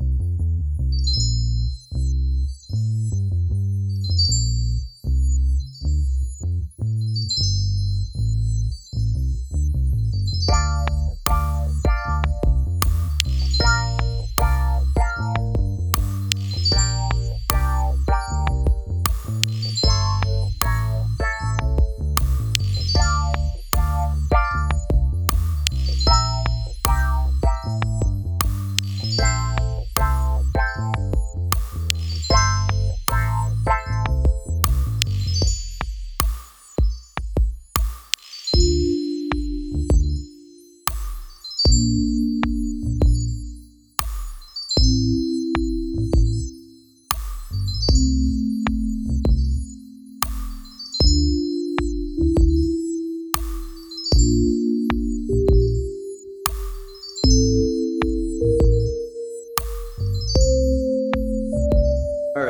Thank 0.00 0.20
you. 1.92 2.19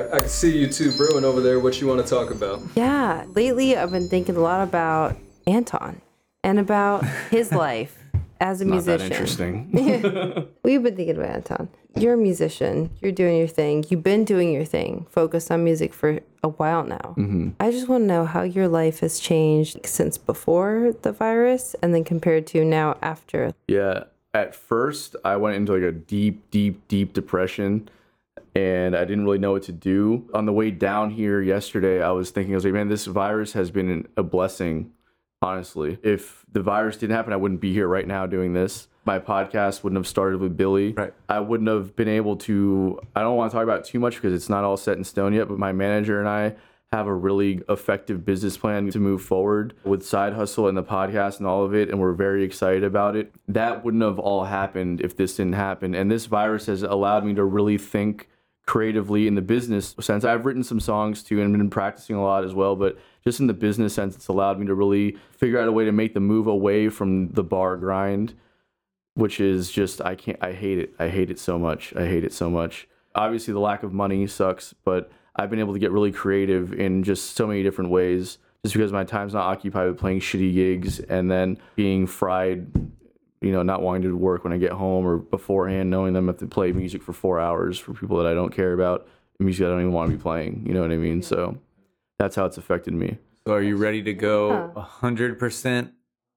Right, 0.00 0.14
I 0.14 0.20
can 0.20 0.28
see 0.28 0.58
you 0.58 0.66
two 0.68 0.92
brewing 0.92 1.24
over 1.24 1.40
there. 1.40 1.60
What 1.60 1.80
you 1.80 1.86
want 1.86 2.04
to 2.04 2.08
talk 2.08 2.30
about? 2.30 2.62
Yeah, 2.74 3.24
lately 3.34 3.76
I've 3.76 3.90
been 3.90 4.08
thinking 4.08 4.36
a 4.36 4.40
lot 4.40 4.62
about 4.66 5.16
Anton 5.46 6.00
and 6.42 6.58
about 6.58 7.04
his 7.30 7.52
life 7.52 7.96
as 8.40 8.60
a 8.60 8.64
Not 8.64 8.84
that 8.84 9.00
musician. 9.00 9.12
interesting. 9.12 10.48
We've 10.62 10.82
been 10.82 10.96
thinking 10.96 11.16
about 11.16 11.30
Anton. 11.30 11.68
You're 11.96 12.14
a 12.14 12.18
musician. 12.18 12.90
You're 13.00 13.12
doing 13.12 13.36
your 13.36 13.48
thing. 13.48 13.84
You've 13.88 14.02
been 14.04 14.24
doing 14.24 14.52
your 14.52 14.64
thing, 14.64 15.06
focused 15.10 15.50
on 15.50 15.64
music 15.64 15.92
for 15.92 16.20
a 16.42 16.48
while 16.48 16.84
now. 16.84 17.14
Mm-hmm. 17.18 17.50
I 17.58 17.70
just 17.70 17.88
want 17.88 18.02
to 18.02 18.06
know 18.06 18.24
how 18.24 18.42
your 18.42 18.68
life 18.68 19.00
has 19.00 19.18
changed 19.18 19.80
since 19.84 20.16
before 20.16 20.94
the 21.02 21.12
virus 21.12 21.74
and 21.82 21.92
then 21.92 22.04
compared 22.04 22.46
to 22.48 22.64
now 22.64 22.96
after. 23.02 23.52
Yeah. 23.66 24.04
At 24.32 24.54
first, 24.54 25.16
I 25.24 25.36
went 25.36 25.56
into 25.56 25.72
like 25.72 25.82
a 25.82 25.90
deep, 25.90 26.48
deep, 26.52 26.86
deep 26.86 27.12
depression 27.12 27.88
and 28.54 28.96
I 28.96 29.04
didn't 29.04 29.24
really 29.24 29.38
know 29.38 29.52
what 29.52 29.62
to 29.64 29.72
do. 29.72 30.28
On 30.34 30.46
the 30.46 30.52
way 30.52 30.70
down 30.70 31.10
here 31.10 31.40
yesterday, 31.40 32.02
I 32.02 32.10
was 32.10 32.30
thinking, 32.30 32.54
I 32.54 32.56
was 32.56 32.64
like, 32.64 32.74
man, 32.74 32.88
this 32.88 33.06
virus 33.06 33.52
has 33.52 33.70
been 33.70 34.08
a 34.16 34.22
blessing, 34.22 34.92
honestly. 35.40 35.98
If 36.02 36.44
the 36.50 36.62
virus 36.62 36.96
didn't 36.96 37.16
happen, 37.16 37.32
I 37.32 37.36
wouldn't 37.36 37.60
be 37.60 37.72
here 37.72 37.88
right 37.88 38.06
now 38.06 38.26
doing 38.26 38.52
this. 38.52 38.88
My 39.04 39.18
podcast 39.18 39.82
wouldn't 39.82 39.98
have 39.98 40.06
started 40.06 40.40
with 40.40 40.56
Billy. 40.56 40.92
Right. 40.92 41.14
I 41.28 41.40
wouldn't 41.40 41.68
have 41.68 41.96
been 41.96 42.08
able 42.08 42.36
to, 42.38 43.00
I 43.14 43.22
don't 43.22 43.36
want 43.36 43.50
to 43.50 43.56
talk 43.56 43.64
about 43.64 43.80
it 43.80 43.86
too 43.86 43.98
much 43.98 44.16
because 44.16 44.32
it's 44.32 44.48
not 44.48 44.64
all 44.64 44.76
set 44.76 44.98
in 44.98 45.04
stone 45.04 45.32
yet, 45.32 45.48
but 45.48 45.58
my 45.58 45.72
manager 45.72 46.18
and 46.18 46.28
I 46.28 46.56
have 46.92 47.06
a 47.06 47.14
really 47.14 47.60
effective 47.68 48.24
business 48.24 48.56
plan 48.56 48.90
to 48.90 48.98
move 48.98 49.22
forward 49.22 49.74
with 49.84 50.04
side 50.04 50.32
hustle 50.32 50.66
and 50.66 50.76
the 50.76 50.82
podcast 50.82 51.38
and 51.38 51.46
all 51.46 51.64
of 51.64 51.72
it 51.72 51.88
and 51.88 52.00
we're 52.00 52.12
very 52.12 52.42
excited 52.42 52.82
about 52.82 53.14
it 53.14 53.32
that 53.46 53.84
wouldn't 53.84 54.02
have 54.02 54.18
all 54.18 54.42
happened 54.44 55.00
if 55.00 55.16
this 55.16 55.36
didn't 55.36 55.52
happen 55.52 55.94
and 55.94 56.10
this 56.10 56.26
virus 56.26 56.66
has 56.66 56.82
allowed 56.82 57.24
me 57.24 57.32
to 57.32 57.44
really 57.44 57.78
think 57.78 58.28
creatively 58.70 59.26
in 59.26 59.34
the 59.34 59.42
business 59.42 59.96
sense 60.00 60.24
i've 60.24 60.44
written 60.46 60.62
some 60.62 60.78
songs 60.78 61.22
too 61.22 61.40
and 61.40 61.56
been 61.58 61.68
practicing 61.68 62.14
a 62.14 62.22
lot 62.22 62.44
as 62.44 62.54
well 62.54 62.76
but 62.76 62.96
just 63.24 63.40
in 63.40 63.48
the 63.48 63.52
business 63.52 63.94
sense 63.94 64.14
it's 64.14 64.28
allowed 64.28 64.60
me 64.60 64.66
to 64.66 64.74
really 64.74 65.16
figure 65.32 65.58
out 65.58 65.66
a 65.66 65.72
way 65.72 65.84
to 65.84 65.92
make 65.92 66.14
the 66.14 66.20
move 66.20 66.46
away 66.46 66.88
from 66.88 67.28
the 67.30 67.42
bar 67.42 67.76
grind 67.76 68.32
which 69.14 69.40
is 69.40 69.70
just 69.70 70.00
I 70.00 70.14
can't 70.14 70.38
I 70.40 70.52
hate 70.52 70.78
it. 70.78 70.94
I 70.98 71.08
hate 71.08 71.30
it 71.30 71.38
so 71.38 71.58
much. 71.58 71.94
I 71.94 72.06
hate 72.06 72.24
it 72.24 72.32
so 72.32 72.50
much. 72.50 72.88
Obviously 73.14 73.52
the 73.52 73.60
lack 73.60 73.82
of 73.82 73.92
money 73.92 74.26
sucks, 74.26 74.72
but 74.84 75.10
I've 75.36 75.50
been 75.50 75.58
able 75.58 75.72
to 75.72 75.78
get 75.78 75.90
really 75.90 76.12
creative 76.12 76.72
in 76.72 77.02
just 77.02 77.36
so 77.36 77.46
many 77.46 77.62
different 77.62 77.90
ways 77.90 78.38
just 78.64 78.74
because 78.74 78.92
my 78.92 79.04
time's 79.04 79.34
not 79.34 79.46
occupied 79.46 79.88
with 79.88 79.98
playing 79.98 80.20
shitty 80.20 80.54
gigs 80.54 81.00
and 81.00 81.30
then 81.30 81.58
being 81.76 82.06
fried 82.06 82.66
you 83.40 83.52
know, 83.52 83.62
not 83.62 83.82
wanting 83.82 84.02
to 84.02 84.16
work 84.16 84.44
when 84.44 84.52
I 84.52 84.58
get 84.58 84.72
home 84.72 85.06
or 85.06 85.16
beforehand 85.16 85.90
knowing 85.90 86.12
them 86.12 86.26
have 86.26 86.38
to 86.38 86.46
play 86.46 86.72
music 86.72 87.02
for 87.02 87.12
4 87.12 87.40
hours 87.40 87.78
for 87.78 87.94
people 87.94 88.16
that 88.18 88.26
I 88.26 88.34
don't 88.34 88.54
care 88.54 88.72
about, 88.72 89.08
music 89.38 89.66
I 89.66 89.70
don't 89.70 89.80
even 89.80 89.92
want 89.92 90.10
to 90.10 90.16
be 90.16 90.22
playing, 90.22 90.64
you 90.66 90.74
know 90.74 90.82
what 90.82 90.90
I 90.90 90.96
mean? 90.96 91.22
So 91.22 91.58
that's 92.18 92.36
how 92.36 92.44
it's 92.44 92.58
affected 92.58 92.94
me. 92.94 93.18
So 93.46 93.54
are 93.54 93.62
you 93.62 93.76
ready 93.76 94.02
to 94.02 94.12
go 94.12 94.72
a 94.76 94.82
hundred 94.82 95.38
percent 95.38 95.92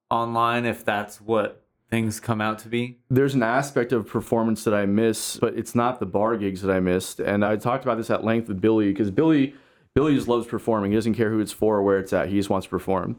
online 0.10 0.66
if 0.66 0.86
that's 0.86 1.20
what 1.20 1.66
things 1.90 2.20
come 2.20 2.42
out 2.42 2.58
to 2.60 2.70
be? 2.70 2.98
there's 3.10 3.36
an 3.36 3.44
aspect 3.44 3.92
of 3.92 4.08
performance 4.08 4.64
that 4.64 4.74
I 4.74 4.86
miss, 4.86 5.38
but 5.38 5.56
it's 5.56 5.76
not 5.76 6.00
the 6.00 6.06
bar 6.06 6.38
gigs 6.38 6.62
that 6.62 6.72
I 6.72 6.80
missed. 6.80 7.20
And 7.20 7.46
I 7.46 7.56
talked 7.58 7.84
about 7.84 7.98
this 7.98 8.10
at 8.10 8.24
length 8.24 8.48
with 8.48 8.62
Billy 8.62 8.92
because 8.92 9.12
Billy 9.12 9.54
Billy 9.94 10.16
just 10.16 10.28
loves 10.28 10.48
performing. 10.48 10.92
He 10.92 10.98
doesn't 10.98 11.14
care 11.14 11.30
who 11.30 11.40
it's 11.40 11.52
for 11.52 11.78
or 11.78 11.84
where 11.84 12.00
it's 12.00 12.14
at. 12.14 12.30
He 12.30 12.36
just 12.36 12.50
wants 12.50 12.66
to 12.66 12.70
perform. 12.70 13.18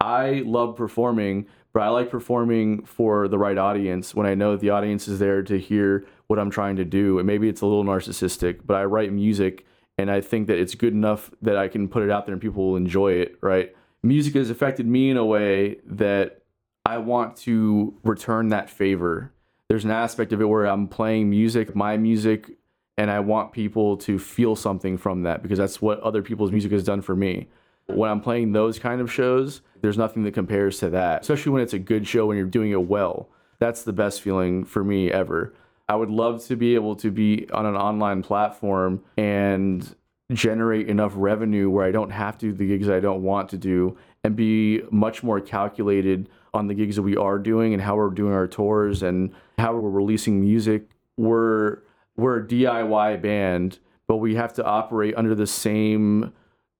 I 0.00 0.42
love 0.44 0.76
performing, 0.76 1.46
but 1.78 1.84
I 1.84 1.90
like 1.90 2.10
performing 2.10 2.82
for 2.86 3.28
the 3.28 3.38
right 3.38 3.56
audience 3.56 4.12
when 4.12 4.26
I 4.26 4.34
know 4.34 4.50
that 4.50 4.60
the 4.60 4.70
audience 4.70 5.06
is 5.06 5.20
there 5.20 5.44
to 5.44 5.60
hear 5.60 6.04
what 6.26 6.40
I'm 6.40 6.50
trying 6.50 6.74
to 6.74 6.84
do. 6.84 7.20
And 7.20 7.26
maybe 7.28 7.48
it's 7.48 7.60
a 7.60 7.66
little 7.66 7.84
narcissistic, 7.84 8.62
but 8.66 8.74
I 8.74 8.84
write 8.84 9.12
music 9.12 9.64
and 9.96 10.10
I 10.10 10.20
think 10.20 10.48
that 10.48 10.58
it's 10.58 10.74
good 10.74 10.92
enough 10.92 11.30
that 11.40 11.56
I 11.56 11.68
can 11.68 11.86
put 11.86 12.02
it 12.02 12.10
out 12.10 12.26
there 12.26 12.32
and 12.32 12.42
people 12.42 12.70
will 12.70 12.76
enjoy 12.76 13.12
it, 13.12 13.38
right? 13.40 13.76
Music 14.02 14.34
has 14.34 14.50
affected 14.50 14.88
me 14.88 15.08
in 15.08 15.16
a 15.16 15.24
way 15.24 15.76
that 15.86 16.42
I 16.84 16.98
want 16.98 17.36
to 17.42 17.94
return 18.02 18.48
that 18.48 18.68
favor. 18.68 19.32
There's 19.68 19.84
an 19.84 19.92
aspect 19.92 20.32
of 20.32 20.40
it 20.40 20.46
where 20.46 20.64
I'm 20.64 20.88
playing 20.88 21.30
music, 21.30 21.76
my 21.76 21.96
music, 21.96 22.58
and 22.96 23.08
I 23.08 23.20
want 23.20 23.52
people 23.52 23.98
to 23.98 24.18
feel 24.18 24.56
something 24.56 24.98
from 24.98 25.22
that 25.22 25.44
because 25.44 25.58
that's 25.58 25.80
what 25.80 26.00
other 26.00 26.22
people's 26.22 26.50
music 26.50 26.72
has 26.72 26.82
done 26.82 27.02
for 27.02 27.14
me. 27.14 27.46
When 27.88 28.10
I'm 28.10 28.20
playing 28.20 28.52
those 28.52 28.78
kind 28.78 29.00
of 29.00 29.10
shows, 29.10 29.62
there's 29.80 29.98
nothing 29.98 30.22
that 30.24 30.34
compares 30.34 30.78
to 30.78 30.90
that, 30.90 31.22
especially 31.22 31.52
when 31.52 31.62
it's 31.62 31.72
a 31.72 31.78
good 31.78 32.06
show 32.06 32.26
when 32.26 32.36
you're 32.36 32.46
doing 32.46 32.70
it 32.70 32.82
well. 32.82 33.28
That's 33.58 33.82
the 33.82 33.92
best 33.92 34.22
feeling 34.22 34.64
for 34.64 34.84
me 34.84 35.10
ever. 35.10 35.54
I 35.88 35.96
would 35.96 36.10
love 36.10 36.44
to 36.46 36.56
be 36.56 36.74
able 36.74 36.96
to 36.96 37.10
be 37.10 37.48
on 37.52 37.64
an 37.64 37.74
online 37.74 38.22
platform 38.22 39.02
and 39.16 39.94
generate 40.32 40.88
enough 40.88 41.12
revenue 41.16 41.70
where 41.70 41.86
I 41.86 41.90
don't 41.90 42.10
have 42.10 42.36
to 42.38 42.46
do 42.46 42.52
the 42.52 42.68
gigs 42.68 42.88
I 42.88 43.00
don't 43.00 43.22
want 43.22 43.48
to 43.50 43.56
do 43.56 43.96
and 44.22 44.36
be 44.36 44.82
much 44.90 45.22
more 45.22 45.40
calculated 45.40 46.28
on 46.52 46.66
the 46.66 46.74
gigs 46.74 46.96
that 46.96 47.02
we 47.02 47.16
are 47.16 47.38
doing 47.38 47.72
and 47.72 47.82
how 47.82 47.96
we're 47.96 48.10
doing 48.10 48.34
our 48.34 48.46
tours 48.46 49.02
and 49.02 49.32
how 49.56 49.74
we're 49.74 49.90
releasing 49.90 50.40
music. 50.40 50.90
We're 51.16 51.78
we're 52.16 52.40
a 52.40 52.46
DIY 52.46 53.22
band, 53.22 53.78
but 54.06 54.16
we 54.16 54.34
have 54.34 54.52
to 54.54 54.64
operate 54.64 55.14
under 55.16 55.34
the 55.34 55.46
same 55.46 56.32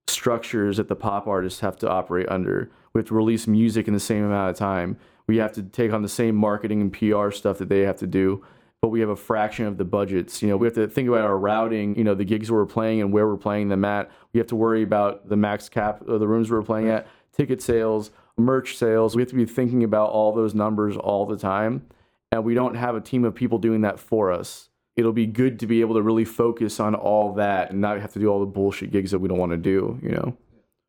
structures 0.08 0.76
that 0.76 0.88
the 0.88 0.96
pop 0.96 1.26
artists 1.26 1.60
have 1.60 1.76
to 1.78 1.88
operate 1.88 2.28
under. 2.28 2.70
We 2.92 3.00
have 3.00 3.08
to 3.08 3.14
release 3.14 3.46
music 3.46 3.88
in 3.88 3.94
the 3.94 4.00
same 4.00 4.24
amount 4.24 4.50
of 4.50 4.56
time. 4.56 4.98
We 5.26 5.36
have 5.38 5.52
to 5.52 5.62
take 5.62 5.92
on 5.92 6.02
the 6.02 6.08
same 6.08 6.34
marketing 6.34 6.80
and 6.80 6.92
PR 6.92 7.30
stuff 7.30 7.58
that 7.58 7.68
they 7.68 7.80
have 7.80 7.98
to 7.98 8.06
do, 8.06 8.44
but 8.80 8.88
we 8.88 9.00
have 9.00 9.08
a 9.10 9.16
fraction 9.16 9.66
of 9.66 9.76
the 9.76 9.84
budgets. 9.84 10.40
You 10.42 10.48
know, 10.48 10.56
we 10.56 10.66
have 10.66 10.74
to 10.74 10.88
think 10.88 11.08
about 11.08 11.20
our 11.20 11.38
routing, 11.38 11.96
you 11.96 12.04
know, 12.04 12.14
the 12.14 12.24
gigs 12.24 12.50
we're 12.50 12.66
playing 12.66 13.00
and 13.00 13.12
where 13.12 13.26
we're 13.26 13.36
playing 13.36 13.68
them 13.68 13.84
at. 13.84 14.10
We 14.32 14.38
have 14.38 14.46
to 14.48 14.56
worry 14.56 14.82
about 14.82 15.28
the 15.28 15.36
max 15.36 15.68
cap 15.68 16.06
of 16.08 16.20
the 16.20 16.28
rooms 16.28 16.50
we're 16.50 16.62
playing 16.62 16.88
at, 16.88 17.06
ticket 17.36 17.60
sales, 17.60 18.10
merch 18.36 18.76
sales. 18.76 19.14
We 19.14 19.22
have 19.22 19.30
to 19.30 19.36
be 19.36 19.44
thinking 19.44 19.84
about 19.84 20.10
all 20.10 20.32
those 20.32 20.54
numbers 20.54 20.96
all 20.96 21.26
the 21.26 21.36
time. 21.36 21.86
And 22.30 22.44
we 22.44 22.54
don't 22.54 22.74
have 22.74 22.94
a 22.94 23.00
team 23.00 23.24
of 23.24 23.34
people 23.34 23.58
doing 23.58 23.82
that 23.82 23.98
for 23.98 24.32
us. 24.32 24.68
It'll 24.98 25.12
be 25.12 25.26
good 25.26 25.60
to 25.60 25.66
be 25.68 25.80
able 25.80 25.94
to 25.94 26.02
really 26.02 26.24
focus 26.24 26.80
on 26.80 26.96
all 26.96 27.32
that 27.34 27.70
and 27.70 27.80
not 27.80 28.00
have 28.00 28.12
to 28.14 28.18
do 28.18 28.26
all 28.26 28.40
the 28.40 28.46
bullshit 28.46 28.90
gigs 28.90 29.12
that 29.12 29.20
we 29.20 29.28
don't 29.28 29.38
want 29.38 29.52
to 29.52 29.56
do, 29.56 29.96
you 30.02 30.10
know. 30.10 30.36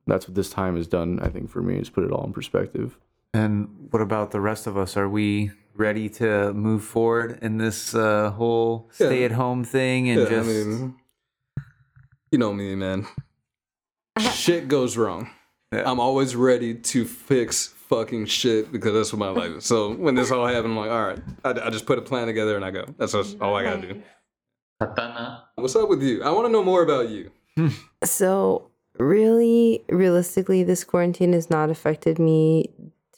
That's 0.07 0.27
what 0.27 0.33
this 0.33 0.49
time 0.49 0.75
has 0.77 0.87
done, 0.87 1.19
I 1.21 1.29
think, 1.29 1.51
for 1.51 1.61
me, 1.61 1.77
is 1.77 1.91
put 1.91 2.03
it 2.03 2.11
all 2.11 2.25
in 2.25 2.33
perspective. 2.33 2.97
And 3.35 3.87
what 3.91 4.01
about 4.01 4.31
the 4.31 4.41
rest 4.41 4.65
of 4.65 4.75
us? 4.77 4.97
Are 4.97 5.07
we 5.07 5.51
ready 5.75 6.09
to 6.09 6.51
move 6.53 6.83
forward 6.83 7.37
in 7.43 7.57
this 7.59 7.93
uh, 7.93 8.31
whole 8.31 8.89
Yeah. 8.99 9.05
stay 9.09 9.23
at 9.25 9.31
home 9.33 9.63
thing 9.63 10.09
and 10.09 10.21
Yeah, 10.21 10.29
just 10.29 10.49
I 10.49 10.53
mean, 10.53 10.95
you 12.31 12.39
know 12.39 12.51
me, 12.51 12.73
man. 12.75 13.05
shit 14.33 14.67
goes 14.67 14.97
wrong. 14.97 15.29
Yeah. 15.71 15.83
I'm 15.85 15.99
always 15.99 16.35
ready 16.35 16.73
to 16.73 17.05
fix 17.05 17.67
fucking 17.89 18.25
shit 18.27 18.71
because 18.71 18.93
that's 18.93 19.11
what 19.11 19.19
my 19.19 19.29
life 19.29 19.57
is. 19.57 19.65
So 19.65 19.93
when 19.93 20.15
this 20.15 20.31
all 20.31 20.45
happened, 20.45 20.73
I'm 20.73 20.77
like, 20.77 20.91
all 20.91 21.07
right, 21.07 21.19
I, 21.43 21.67
I 21.67 21.69
just 21.69 21.85
put 21.85 21.97
a 21.97 22.01
plan 22.01 22.27
together 22.27 22.55
and 22.55 22.63
I 22.63 22.71
go. 22.71 22.85
That's 22.97 23.11
just 23.11 23.41
all 23.41 23.55
I 23.55 23.63
gotta 23.63 23.81
do. 23.81 24.01
Katana. 24.79 25.43
What's 25.55 25.75
up 25.75 25.89
with 25.89 26.01
you? 26.01 26.23
I 26.23 26.31
want 26.31 26.47
to 26.47 26.51
know 26.51 26.63
more 26.63 26.83
about 26.83 27.09
you. 27.09 27.31
So, 28.05 28.71
really, 28.97 29.83
realistically, 29.89 30.63
this 30.63 30.85
quarantine 30.85 31.33
has 31.33 31.49
not 31.49 31.69
affected 31.69 32.17
me 32.17 32.71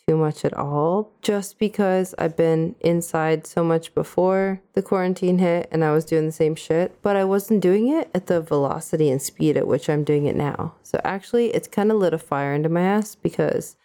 too 0.08 0.12
too 0.12 0.18
much 0.18 0.44
at 0.44 0.54
all 0.54 1.14
just 1.22 1.58
because 1.58 2.14
I've 2.18 2.36
been 2.36 2.76
inside 2.82 3.48
so 3.48 3.64
much 3.64 3.96
before 3.96 4.62
the 4.74 4.82
quarantine 4.82 5.38
hit 5.38 5.70
and 5.72 5.86
I 5.86 5.94
was 5.94 6.04
doing 6.04 6.26
the 6.26 6.34
same 6.34 6.56
shit, 6.56 7.02
but 7.02 7.16
I 7.16 7.24
wasn't 7.24 7.62
doing 7.62 7.88
it 7.88 8.10
at 8.14 8.28
the 8.28 8.42
velocity 8.42 9.10
and 9.10 9.22
speed 9.22 9.56
at 9.56 9.68
which 9.68 9.90
I'm 9.90 10.04
doing 10.04 10.26
it 10.26 10.36
now. 10.36 10.74
So 10.84 11.00
actually, 11.06 11.52
it's 11.52 11.70
kind 11.70 11.92
of 11.92 11.98
lit 11.98 12.14
a 12.14 12.18
fire 12.18 12.54
into 12.54 12.68
my 12.68 12.82
ass 12.82 13.16
because 13.16 13.78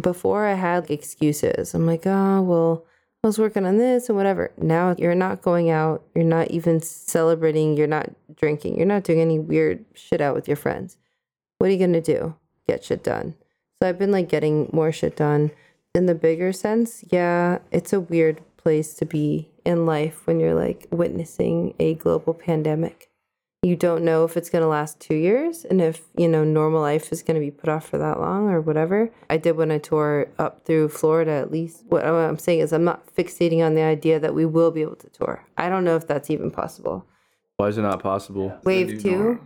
before 0.00 0.46
I 0.46 0.54
had 0.54 0.90
excuses. 0.90 1.74
I'm 1.74 1.86
like, 1.86 2.06
oh, 2.06 2.42
well, 2.42 2.84
I 3.22 3.26
was 3.26 3.38
working 3.38 3.64
on 3.64 3.78
this 3.78 4.08
and 4.08 4.16
whatever. 4.16 4.52
Now 4.58 4.94
you're 4.98 5.14
not 5.14 5.40
going 5.40 5.70
out. 5.70 6.02
You're 6.14 6.24
not 6.24 6.50
even 6.50 6.80
celebrating. 6.80 7.76
You're 7.76 7.86
not 7.86 8.10
drinking. 8.36 8.76
You're 8.76 8.86
not 8.86 9.04
doing 9.04 9.20
any 9.20 9.38
weird 9.38 9.84
shit 9.94 10.20
out 10.20 10.34
with 10.34 10.46
your 10.46 10.56
friends. 10.56 10.98
What 11.58 11.68
are 11.68 11.72
you 11.72 11.78
going 11.78 11.94
to 11.94 12.02
do? 12.02 12.34
Get 12.66 12.84
shit 12.84 13.02
done. 13.02 13.34
So 13.80 13.88
I've 13.88 13.98
been 13.98 14.12
like 14.12 14.28
getting 14.28 14.68
more 14.72 14.92
shit 14.92 15.16
done. 15.16 15.52
In 15.94 16.06
the 16.06 16.14
bigger 16.14 16.52
sense, 16.52 17.04
yeah, 17.10 17.58
it's 17.70 17.92
a 17.92 18.00
weird 18.00 18.42
place 18.56 18.94
to 18.94 19.06
be 19.06 19.52
in 19.64 19.86
life 19.86 20.26
when 20.26 20.40
you're 20.40 20.54
like 20.54 20.88
witnessing 20.90 21.74
a 21.78 21.94
global 21.94 22.34
pandemic. 22.34 23.10
You 23.64 23.76
don't 23.76 24.04
know 24.04 24.24
if 24.24 24.36
it's 24.36 24.50
going 24.50 24.60
to 24.60 24.68
last 24.68 25.00
two 25.00 25.14
years 25.14 25.64
and 25.64 25.80
if, 25.80 26.02
you 26.18 26.28
know, 26.28 26.44
normal 26.44 26.82
life 26.82 27.10
is 27.12 27.22
going 27.22 27.36
to 27.36 27.40
be 27.40 27.50
put 27.50 27.70
off 27.70 27.88
for 27.88 27.96
that 27.96 28.20
long 28.20 28.50
or 28.50 28.60
whatever. 28.60 29.10
I 29.30 29.38
did 29.38 29.56
when 29.56 29.70
I 29.70 29.78
tour 29.78 30.26
up 30.38 30.66
through 30.66 30.90
Florida, 30.90 31.30
at 31.30 31.50
least. 31.50 31.82
What 31.88 32.04
I'm 32.04 32.38
saying 32.38 32.60
is, 32.60 32.74
I'm 32.74 32.84
not 32.84 33.06
fixating 33.16 33.64
on 33.64 33.74
the 33.74 33.80
idea 33.80 34.20
that 34.20 34.34
we 34.34 34.44
will 34.44 34.70
be 34.70 34.82
able 34.82 34.96
to 34.96 35.08
tour. 35.08 35.46
I 35.56 35.70
don't 35.70 35.82
know 35.82 35.96
if 35.96 36.06
that's 36.06 36.28
even 36.28 36.50
possible. 36.50 37.06
Why 37.56 37.68
is 37.68 37.78
it 37.78 37.82
not 37.82 38.02
possible? 38.02 38.54
Wave 38.64 39.00
two, 39.02 39.40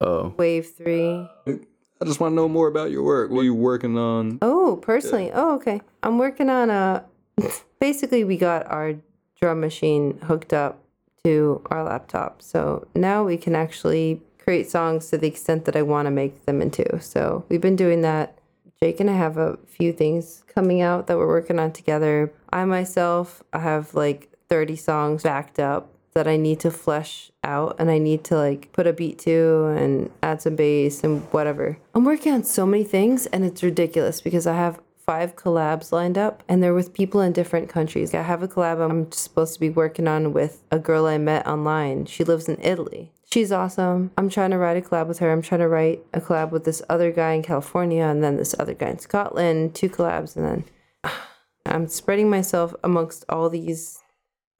Oh, 0.00 0.34
wave 0.38 0.72
three. 0.74 1.28
I 1.46 2.04
just 2.06 2.20
want 2.20 2.32
to 2.32 2.36
know 2.36 2.48
more 2.48 2.68
about 2.68 2.90
your 2.90 3.02
work. 3.02 3.30
What 3.30 3.40
are 3.40 3.44
you 3.44 3.54
working 3.54 3.98
on? 3.98 4.38
Oh, 4.40 4.78
personally. 4.80 5.30
Oh, 5.32 5.56
okay. 5.56 5.82
I'm 6.02 6.16
working 6.16 6.48
on 6.48 6.70
a. 6.70 7.04
Basically, 7.80 8.24
we 8.24 8.38
got 8.38 8.66
our 8.70 8.94
drum 9.38 9.60
machine 9.60 10.18
hooked 10.22 10.54
up 10.54 10.81
to 11.24 11.62
our 11.70 11.84
laptop. 11.84 12.42
So 12.42 12.86
now 12.96 13.22
we 13.22 13.36
can 13.36 13.54
actually 13.54 14.20
create 14.38 14.68
songs 14.68 15.08
to 15.10 15.18
the 15.18 15.28
extent 15.28 15.66
that 15.66 15.76
I 15.76 15.82
want 15.82 16.06
to 16.06 16.10
make 16.10 16.46
them 16.46 16.60
into. 16.60 17.00
So 17.00 17.44
we've 17.48 17.60
been 17.60 17.76
doing 17.76 18.00
that. 18.02 18.38
Jake 18.82 18.98
and 18.98 19.08
I 19.08 19.12
have 19.12 19.36
a 19.36 19.56
few 19.68 19.92
things 19.92 20.42
coming 20.52 20.80
out 20.80 21.06
that 21.06 21.16
we're 21.16 21.28
working 21.28 21.60
on 21.60 21.70
together. 21.70 22.32
I 22.52 22.64
myself 22.64 23.42
I 23.52 23.60
have 23.60 23.94
like 23.94 24.32
30 24.48 24.74
songs 24.74 25.22
backed 25.22 25.60
up 25.60 25.92
that 26.14 26.26
I 26.26 26.36
need 26.36 26.58
to 26.60 26.72
flesh 26.72 27.30
out 27.44 27.76
and 27.78 27.88
I 27.88 27.98
need 27.98 28.24
to 28.24 28.36
like 28.36 28.72
put 28.72 28.88
a 28.88 28.92
beat 28.92 29.20
to 29.20 29.66
and 29.76 30.10
add 30.24 30.42
some 30.42 30.56
bass 30.56 31.04
and 31.04 31.22
whatever. 31.30 31.78
I'm 31.94 32.04
working 32.04 32.32
on 32.32 32.42
so 32.42 32.66
many 32.66 32.82
things 32.82 33.26
and 33.26 33.44
it's 33.44 33.62
ridiculous 33.62 34.20
because 34.20 34.48
I 34.48 34.56
have 34.56 34.80
five 35.12 35.36
collabs 35.36 35.92
lined 35.92 36.16
up 36.16 36.42
and 36.48 36.62
they're 36.62 36.72
with 36.72 36.94
people 36.94 37.20
in 37.20 37.34
different 37.34 37.68
countries. 37.68 38.14
I 38.14 38.22
have 38.22 38.42
a 38.42 38.48
collab 38.48 38.82
I'm 38.82 39.12
supposed 39.12 39.52
to 39.52 39.60
be 39.60 39.68
working 39.68 40.08
on 40.08 40.32
with 40.32 40.62
a 40.70 40.78
girl 40.78 41.04
I 41.04 41.18
met 41.18 41.46
online. 41.46 42.06
She 42.06 42.24
lives 42.24 42.48
in 42.48 42.58
Italy. 42.62 43.12
She's 43.30 43.52
awesome. 43.52 44.10
I'm 44.16 44.30
trying 44.30 44.52
to 44.52 44.56
write 44.56 44.78
a 44.78 44.80
collab 44.80 45.08
with 45.08 45.18
her. 45.18 45.30
I'm 45.30 45.42
trying 45.42 45.60
to 45.60 45.68
write 45.68 46.00
a 46.14 46.20
collab 46.22 46.50
with 46.50 46.64
this 46.64 46.80
other 46.88 47.12
guy 47.12 47.32
in 47.32 47.42
California 47.42 48.04
and 48.04 48.24
then 48.24 48.38
this 48.38 48.54
other 48.58 48.72
guy 48.72 48.88
in 48.88 49.00
Scotland, 49.00 49.74
two 49.74 49.90
collabs 49.90 50.34
and 50.34 50.46
then 50.46 50.64
I'm 51.66 51.88
spreading 51.88 52.30
myself 52.30 52.74
amongst 52.82 53.26
all 53.28 53.50
these 53.50 53.98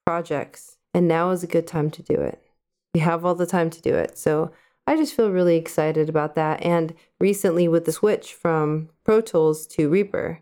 projects 0.04 0.76
and 0.93 1.08
now 1.08 1.31
is 1.31 1.43
a 1.43 1.46
good 1.46 1.66
time 1.66 1.90
to 1.93 2.02
do 2.02 2.16
it. 2.16 2.43
We 2.93 3.00
have 3.00 3.25
all 3.25 3.34
the 3.34 3.46
time 3.46 3.70
to 3.70 3.81
do 3.81 3.94
it. 3.94 4.19
So 4.19 4.52
I 4.87 4.96
just 4.96 5.14
feel 5.14 5.31
really 5.31 5.56
excited 5.56 6.08
about 6.08 6.34
that. 6.34 6.62
And 6.64 6.94
recently, 7.20 7.69
with 7.69 7.84
the 7.84 7.93
switch 7.93 8.34
from 8.34 8.88
Pro 9.05 9.20
Tools 9.20 9.67
to 9.69 9.88
Reaper, 9.88 10.40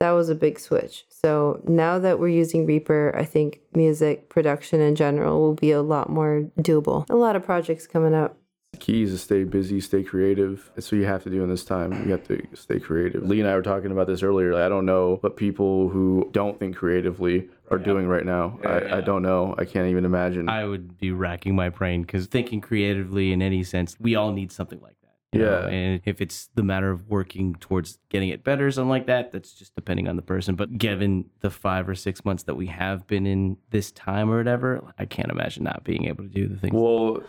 that 0.00 0.10
was 0.12 0.28
a 0.28 0.34
big 0.34 0.60
switch. 0.60 1.04
So 1.08 1.60
now 1.66 1.98
that 1.98 2.18
we're 2.18 2.28
using 2.28 2.66
Reaper, 2.66 3.12
I 3.16 3.24
think 3.24 3.60
music 3.74 4.28
production 4.28 4.80
in 4.80 4.94
general 4.94 5.40
will 5.40 5.54
be 5.54 5.72
a 5.72 5.82
lot 5.82 6.08
more 6.08 6.50
doable. 6.58 7.08
A 7.10 7.16
lot 7.16 7.36
of 7.36 7.44
projects 7.44 7.86
coming 7.86 8.14
up. 8.14 8.36
Key 8.80 9.02
is 9.02 9.10
to 9.12 9.18
stay 9.18 9.44
busy, 9.44 9.80
stay 9.80 10.02
creative. 10.02 10.70
That's 10.74 10.90
what 10.90 10.98
you 10.98 11.06
have 11.06 11.22
to 11.24 11.30
do 11.30 11.42
in 11.42 11.48
this 11.50 11.64
time. 11.64 11.92
You 12.04 12.12
have 12.12 12.26
to 12.28 12.40
stay 12.54 12.78
creative. 12.80 13.22
Lee 13.22 13.40
and 13.40 13.48
I 13.48 13.54
were 13.54 13.62
talking 13.62 13.90
about 13.90 14.06
this 14.06 14.22
earlier. 14.22 14.52
Like, 14.54 14.62
I 14.62 14.68
don't 14.68 14.86
know 14.86 15.18
what 15.20 15.36
people 15.36 15.88
who 15.88 16.28
don't 16.32 16.58
think 16.58 16.76
creatively 16.76 17.48
are 17.70 17.78
doing 17.78 18.06
right 18.08 18.24
now. 18.24 18.58
I, 18.64 18.98
I 18.98 19.00
don't 19.00 19.22
know. 19.22 19.54
I 19.58 19.64
can't 19.64 19.88
even 19.88 20.04
imagine. 20.04 20.48
I 20.48 20.64
would 20.64 20.98
be 20.98 21.12
racking 21.12 21.54
my 21.54 21.68
brain 21.68 22.02
because 22.02 22.26
thinking 22.26 22.60
creatively 22.60 23.32
in 23.32 23.42
any 23.42 23.62
sense, 23.62 23.96
we 24.00 24.14
all 24.14 24.32
need 24.32 24.50
something 24.52 24.80
like 24.80 24.96
that. 25.02 25.38
you 25.38 25.44
know? 25.44 25.60
Yeah. 25.60 25.68
And 25.68 26.00
if 26.04 26.20
it's 26.20 26.48
the 26.54 26.62
matter 26.62 26.90
of 26.90 27.08
working 27.08 27.54
towards 27.56 27.98
getting 28.08 28.30
it 28.30 28.42
better, 28.44 28.66
or 28.66 28.70
something 28.70 28.88
like 28.88 29.06
that, 29.06 29.32
that's 29.32 29.52
just 29.52 29.74
depending 29.74 30.08
on 30.08 30.16
the 30.16 30.22
person. 30.22 30.54
But 30.54 30.78
given 30.78 31.26
the 31.40 31.50
five 31.50 31.88
or 31.88 31.94
six 31.94 32.24
months 32.24 32.44
that 32.44 32.54
we 32.54 32.66
have 32.68 33.06
been 33.06 33.26
in 33.26 33.58
this 33.70 33.92
time 33.92 34.30
or 34.30 34.38
whatever, 34.38 34.82
I 34.98 35.04
can't 35.04 35.30
imagine 35.30 35.64
not 35.64 35.84
being 35.84 36.06
able 36.06 36.24
to 36.24 36.30
do 36.30 36.48
the 36.48 36.56
things. 36.56 36.72
Well, 36.74 37.22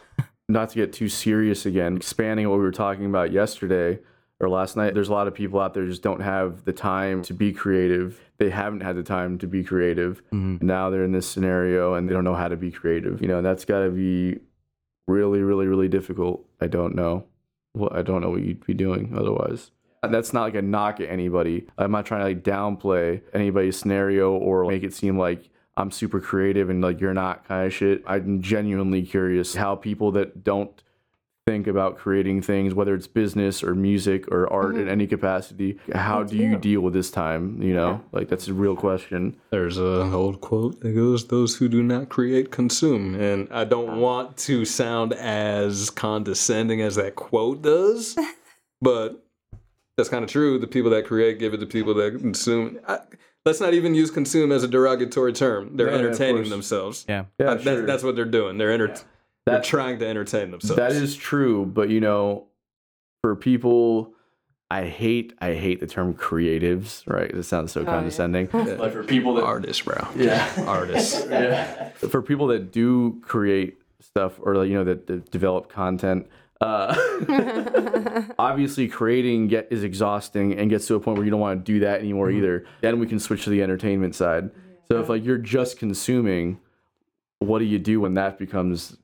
not 0.50 0.69
to 0.69 0.75
get 0.75 0.92
too 0.92 1.07
serious 1.07 1.66
again, 1.66 1.96
expanding 1.96 2.50
what 2.50 2.57
we 2.57 2.63
were 2.63 2.72
talking 2.72 3.06
about 3.06 3.31
yesterday 3.31 4.00
or 4.40 4.50
last 4.50 4.75
night, 4.75 4.94
there's 4.94 5.10
a 5.10 5.13
lot 5.13 5.28
of 5.28 5.34
people 5.34 5.60
out 5.60 5.74
there 5.74 5.86
just 5.86 6.01
don't 6.01 6.22
have 6.22 6.66
the 6.66 6.74
time 6.74 7.22
to 7.24 7.34
be 7.34 7.51
creative. 7.54 8.19
They 8.38 8.50
haven't 8.50 8.81
had 8.81 8.96
the 8.96 9.04
time 9.04 9.38
to 9.40 9.48
be 9.48 9.63
creative. 9.63 10.24
Mm-hmm. 10.31 10.66
Now 10.66 10.90
they're 10.90 11.04
in 11.04 11.12
this 11.12 11.28
scenario 11.28 11.94
and 11.94 12.10
they 12.10 12.13
don't 12.13 12.24
know 12.24 12.36
how 12.36 12.48
to 12.48 12.57
be 12.57 12.72
creative. 12.72 13.22
You 13.22 13.28
know, 13.28 13.42
that's 13.42 13.66
got 13.66 13.84
to 13.84 13.92
be 13.92 14.40
really, 15.07 15.42
really, 15.42 15.68
really 15.68 15.88
difficult. 15.88 16.46
I 16.60 16.68
don't 16.68 16.95
know. 16.95 17.25
Well, 17.74 17.92
I 17.94 18.02
don't 18.02 18.22
know 18.22 18.31
what 18.31 18.42
you'd 18.42 18.66
be 18.66 18.74
doing 18.74 19.13
otherwise. 19.16 19.72
That's 20.02 20.34
not 20.34 20.44
like 20.44 20.56
a 20.56 20.62
knock 20.62 21.02
at 21.02 21.10
anybody. 21.10 21.68
I'm 21.78 21.92
not 21.92 22.06
trying 22.06 22.22
to 22.22 22.25
like 22.25 22.44
downplay 22.44 23.22
anybody's 23.34 23.78
scenario 23.78 24.31
or 24.31 24.66
make 24.66 24.84
it 24.84 24.94
seem 24.94 25.19
like 25.19 25.50
I'm 25.80 25.92
super 25.92 26.20
creative 26.20 26.70
and 26.70 26.81
like 26.81 27.00
you're 27.00 27.14
not 27.14 27.48
kind 27.48 27.66
of 27.66 27.74
shit. 27.74 28.04
I'm 28.06 28.42
genuinely 28.42 29.02
curious 29.04 29.56
how 29.56 29.76
people 29.76 30.12
that 30.12 30.44
don't 30.44 30.81
think 31.50 31.66
about 31.66 31.98
creating 31.98 32.42
things, 32.44 32.76
whether 32.76 32.94
it's 32.94 33.08
business 33.08 33.64
or 33.64 33.74
music 33.74 34.31
or 34.31 34.52
art 34.54 34.76
in 34.76 34.81
mm-hmm. 34.81 34.90
any 34.90 35.08
capacity, 35.08 35.80
how 35.96 36.22
do 36.22 36.38
you 36.38 36.56
deal 36.58 36.81
with 36.81 36.94
this 36.94 37.10
time? 37.10 37.60
You 37.62 37.74
know, 37.74 38.04
like 38.12 38.28
that's 38.28 38.48
a 38.48 38.54
real 38.54 38.76
question. 38.76 39.36
There's 39.50 39.80
a 39.80 40.02
old 40.14 40.42
quote 40.42 40.80
that 40.81 40.92
goes, 40.92 41.28
"Those 41.28 41.56
who 41.56 41.68
do 41.68 41.81
not 41.81 42.10
create 42.10 42.52
consume," 42.52 43.16
and 43.16 43.48
I 43.52 43.64
don't 43.64 44.00
want 44.00 44.38
to 44.50 44.64
sound 44.64 45.14
as 45.14 45.90
condescending 45.90 46.81
as 46.81 46.96
that 46.96 47.16
quote 47.16 47.64
does, 47.64 48.16
but 48.81 49.26
that's 49.98 50.10
kind 50.10 50.24
of 50.24 50.30
true. 50.30 50.60
The 50.60 50.68
people 50.68 50.92
that 50.92 51.08
create 51.08 51.40
give 51.40 51.56
it 51.56 51.62
to 51.62 51.66
people 51.66 51.96
that 51.96 52.20
consume. 52.20 52.80
I, 52.88 53.00
let's 53.46 53.60
not 53.60 53.74
even 53.74 53.96
use 53.96 54.12
consume 54.12 54.52
as 54.52 54.64
a 54.64 54.68
derogatory 54.68 55.34
term. 55.34 55.76
They're 55.76 55.88
Yeah, 55.88 55.94
yeah, 55.94 56.00
entertaining 56.00 56.36
course. 56.44 56.50
themselves. 56.50 57.06
yeah. 57.08 57.26
Yeah, 57.40 57.52
Uh, 57.52 57.56
that's, 57.56 57.86
that's 57.86 58.04
what 58.04 58.16
they're 58.16 58.26
doing. 58.26 58.58
They're 58.58 58.72
enter- 58.72 58.96
they're 59.46 59.62
trying 59.62 59.98
to 60.00 60.08
entertain 60.08 60.52
themselves. 60.52 60.76
That 60.78 60.92
is 60.92 61.16
true, 61.16 61.66
but 61.66 61.90
you 61.90 62.00
know, 62.00 62.46
for 63.24 63.36
people, 63.36 64.14
I 64.69 64.86
hate 64.86 65.34
I 65.42 65.54
hate 65.56 65.80
the 65.80 65.88
term 65.88 66.14
creatives. 66.14 67.02
Right? 67.08 67.34
This 67.34 67.48
sounds 67.48 67.72
so 67.72 67.80
yeah. 67.80 67.86
condescending. 67.88 68.50
Like 68.54 68.94
for 68.94 69.04
people 69.04 69.34
that 69.36 69.44
artists, 69.44 69.81
bro. 69.84 70.08
yeah, 70.16 70.48
Artists. 70.68 71.26
yeah, 71.30 71.90
for 71.94 72.22
people 72.22 72.48
that 72.48 72.72
do 72.72 73.19
create 73.24 73.80
stuff 74.02 74.40
or 74.42 74.64
you 74.66 74.76
know 74.76 74.84
that, 74.84 75.08
that 75.08 75.31
develop 75.31 75.69
content. 75.69 76.28
Uh, 76.61 78.23
obviously, 78.39 78.87
creating 78.87 79.47
get 79.47 79.68
is 79.71 79.83
exhausting 79.83 80.54
and 80.57 80.69
gets 80.69 80.87
to 80.87 80.95
a 80.95 80.99
point 80.99 81.18
where 81.18 81.25
you 81.25 81.31
don't 81.31 81.39
want 81.39 81.66
to 81.66 81.71
do 81.71 81.80
that 81.80 81.99
anymore 82.01 82.30
either. 82.30 82.66
Then 82.81 82.99
we 82.99 83.07
can 83.07 83.19
switch 83.19 83.44
to 83.45 83.49
the 83.49 83.63
entertainment 83.63 84.16
side. 84.16 84.51
So 84.92 84.99
if 84.99 85.09
like 85.09 85.23
you're 85.23 85.37
just 85.37 85.78
consuming, 85.78 86.59
what 87.39 87.59
do 87.59 87.66
you 87.66 87.80
do 87.80 88.01
when 88.01 88.16
that 88.16 88.37
becomes 88.37 88.97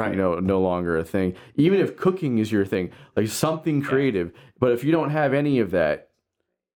you 0.00 0.16
know 0.16 0.40
no 0.40 0.60
longer 0.60 0.98
a 0.98 1.04
thing 1.04 1.32
even 1.54 1.78
if 1.78 1.96
cooking 1.96 2.38
is 2.38 2.50
your 2.50 2.66
thing 2.66 2.90
like 3.14 3.28
something 3.28 3.80
creative 3.80 4.32
but 4.58 4.72
if 4.72 4.82
you 4.82 4.90
don't 4.90 5.10
have 5.10 5.32
any 5.32 5.60
of 5.60 5.70
that 5.70 6.08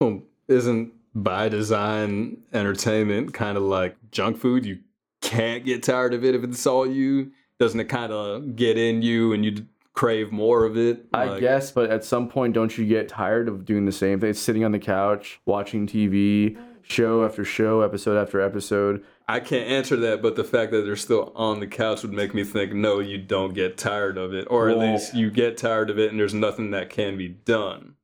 Well, 0.00 0.22
isn't 0.48 0.92
by 1.14 1.48
design 1.48 2.38
entertainment 2.52 3.32
kind 3.32 3.56
of 3.56 3.62
like 3.62 3.96
junk 4.10 4.38
food? 4.38 4.66
You 4.66 4.80
can't 5.20 5.64
get 5.64 5.82
tired 5.82 6.12
of 6.12 6.24
it 6.24 6.34
if 6.34 6.44
it's 6.44 6.66
all 6.66 6.86
you. 6.86 7.30
Doesn't 7.58 7.78
it 7.80 7.88
kind 7.88 8.12
of 8.12 8.56
get 8.56 8.76
in 8.76 9.02
you 9.02 9.32
and 9.32 9.44
you 9.44 9.50
d- 9.52 9.66
crave 9.94 10.30
more 10.32 10.64
of 10.64 10.76
it? 10.76 11.06
i 11.14 11.24
Like, 11.24 11.40
guess 11.40 11.70
but 11.70 11.90
at 11.90 12.04
some 12.04 12.28
point 12.28 12.52
don't 12.54 12.76
you 12.76 12.84
get 12.84 13.08
tired 13.08 13.48
of 13.48 13.64
doing 13.64 13.84
the 13.86 13.92
same 13.92 14.20
thing 14.20 14.34
sitting 14.34 14.64
on 14.64 14.72
the 14.72 14.78
couch 14.78 15.40
watching 15.46 15.86
tv 15.86 16.58
show 16.82 17.24
after 17.24 17.44
show 17.44 17.80
episode 17.80 18.20
after 18.20 18.40
episode 18.40 19.02
I 19.26 19.40
can't 19.40 19.66
answer 19.70 19.96
that, 19.96 20.20
but 20.20 20.36
the 20.36 20.44
fact 20.44 20.70
that 20.72 20.82
they're 20.82 20.96
still 20.96 21.32
on 21.34 21.58
the 21.58 21.66
couch 21.66 22.02
would 22.02 22.12
make 22.12 22.34
me 22.34 22.44
think, 22.44 22.74
no, 22.74 22.98
you 22.98 23.16
don't 23.16 23.54
get 23.54 23.78
tired 23.78 24.18
of 24.18 24.34
it, 24.34 24.46
or 24.50 24.68
at 24.68 24.76
Well- 24.76 24.92
least 24.92 25.14
you 25.14 25.30
get 25.30 25.56
tired 25.56 25.88
of 25.88 25.98
it, 25.98 26.10
and 26.10 26.20
there's 26.20 26.34
nothing 26.34 26.72
that 26.72 26.90
can 26.90 27.16
be 27.16 27.28
done. 27.28 27.94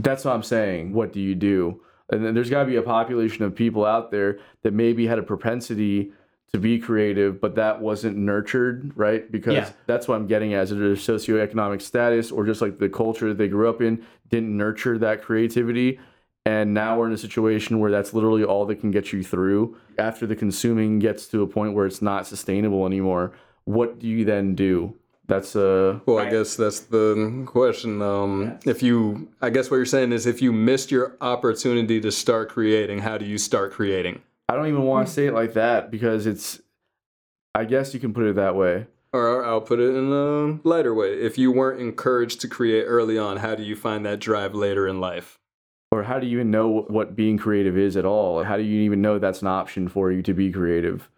that's 0.00 0.24
what 0.24 0.32
i'm 0.34 0.42
saying 0.42 0.92
what 0.92 1.12
do 1.12 1.20
you 1.20 1.34
do 1.36 1.80
and 2.10 2.24
then 2.24 2.32
there's 2.34 2.50
got 2.50 2.60
to 2.60 2.66
be 2.68 2.76
a 2.76 2.82
population 2.82 3.44
of 3.44 3.54
people 3.54 3.84
out 3.84 4.10
there 4.10 4.38
that 4.62 4.72
maybe 4.72 5.06
had 5.06 5.18
a 5.18 5.22
propensity 5.22 6.12
to 6.52 6.58
be 6.58 6.78
creative, 6.78 7.40
but 7.40 7.54
that 7.56 7.80
wasn't 7.80 8.16
nurtured, 8.16 8.92
right? 8.96 9.30
Because 9.30 9.54
Yeah. 9.54 9.70
that's 9.86 10.08
what 10.08 10.16
I'm 10.16 10.26
getting 10.26 10.54
at. 10.54 10.64
Is 10.64 10.72
it 10.72 10.76
their 10.76 10.92
socioeconomic 10.94 11.82
status 11.82 12.30
or 12.32 12.46
just 12.46 12.62
like 12.62 12.78
the 12.78 12.88
culture 12.88 13.28
that 13.28 13.38
they 13.38 13.48
grew 13.48 13.68
up 13.68 13.82
in 13.82 14.02
didn't 14.30 14.56
nurture 14.56 14.96
that 14.98 15.22
creativity? 15.22 15.98
And 16.46 16.72
now 16.72 16.98
we're 16.98 17.06
in 17.08 17.12
a 17.12 17.18
situation 17.18 17.78
where 17.78 17.90
that's 17.90 18.14
literally 18.14 18.44
all 18.44 18.64
that 18.66 18.76
can 18.76 18.90
get 18.90 19.12
you 19.12 19.22
through. 19.22 19.76
After 19.98 20.26
the 20.26 20.34
consuming 20.34 20.98
gets 20.98 21.26
to 21.28 21.42
a 21.42 21.46
point 21.46 21.74
where 21.74 21.84
it's 21.84 22.00
not 22.00 22.26
sustainable 22.26 22.86
anymore, 22.86 23.32
what 23.64 23.98
do 23.98 24.06
you 24.06 24.24
then 24.24 24.54
do? 24.54 24.94
That's 25.26 25.54
uh 25.54 25.98
Well, 26.06 26.16
I 26.18 26.30
guess 26.30 26.56
that's 26.56 26.80
the 26.80 27.42
question. 27.44 28.00
Um, 28.00 28.58
if 28.64 28.82
you, 28.82 29.28
I 29.42 29.50
guess 29.50 29.70
what 29.70 29.76
you're 29.76 29.84
saying 29.84 30.12
is, 30.12 30.24
if 30.24 30.40
you 30.40 30.52
missed 30.54 30.90
your 30.90 31.18
opportunity 31.20 32.00
to 32.00 32.10
start 32.10 32.48
creating, 32.48 33.00
how 33.00 33.18
do 33.18 33.26
you 33.26 33.36
start 33.36 33.72
creating? 33.72 34.22
I 34.48 34.54
don't 34.54 34.66
even 34.66 34.82
want 34.82 35.06
to 35.06 35.12
say 35.12 35.26
it 35.26 35.34
like 35.34 35.54
that 35.54 35.90
because 35.90 36.26
it's 36.26 36.60
I 37.54 37.64
guess 37.64 37.92
you 37.92 38.00
can 38.00 38.14
put 38.14 38.24
it 38.24 38.36
that 38.36 38.56
way. 38.56 38.86
Or 39.12 39.44
I'll 39.44 39.60
put 39.60 39.80
it 39.80 39.94
in 39.94 40.12
a 40.12 40.60
lighter 40.68 40.94
way. 40.94 41.12
If 41.14 41.38
you 41.38 41.50
weren't 41.50 41.80
encouraged 41.80 42.40
to 42.42 42.48
create 42.48 42.84
early 42.84 43.18
on, 43.18 43.38
how 43.38 43.54
do 43.54 43.62
you 43.62 43.74
find 43.74 44.04
that 44.06 44.20
drive 44.20 44.54
later 44.54 44.86
in 44.86 45.00
life? 45.00 45.38
Or 45.90 46.02
how 46.02 46.18
do 46.18 46.26
you 46.26 46.38
even 46.38 46.50
know 46.50 46.82
what 46.88 47.16
being 47.16 47.38
creative 47.38 47.76
is 47.76 47.96
at 47.96 48.04
all? 48.04 48.44
How 48.44 48.58
do 48.58 48.62
you 48.62 48.82
even 48.82 49.00
know 49.00 49.18
that's 49.18 49.40
an 49.40 49.48
option 49.48 49.88
for 49.88 50.12
you 50.12 50.22
to 50.22 50.34
be 50.34 50.52
creative? 50.52 51.08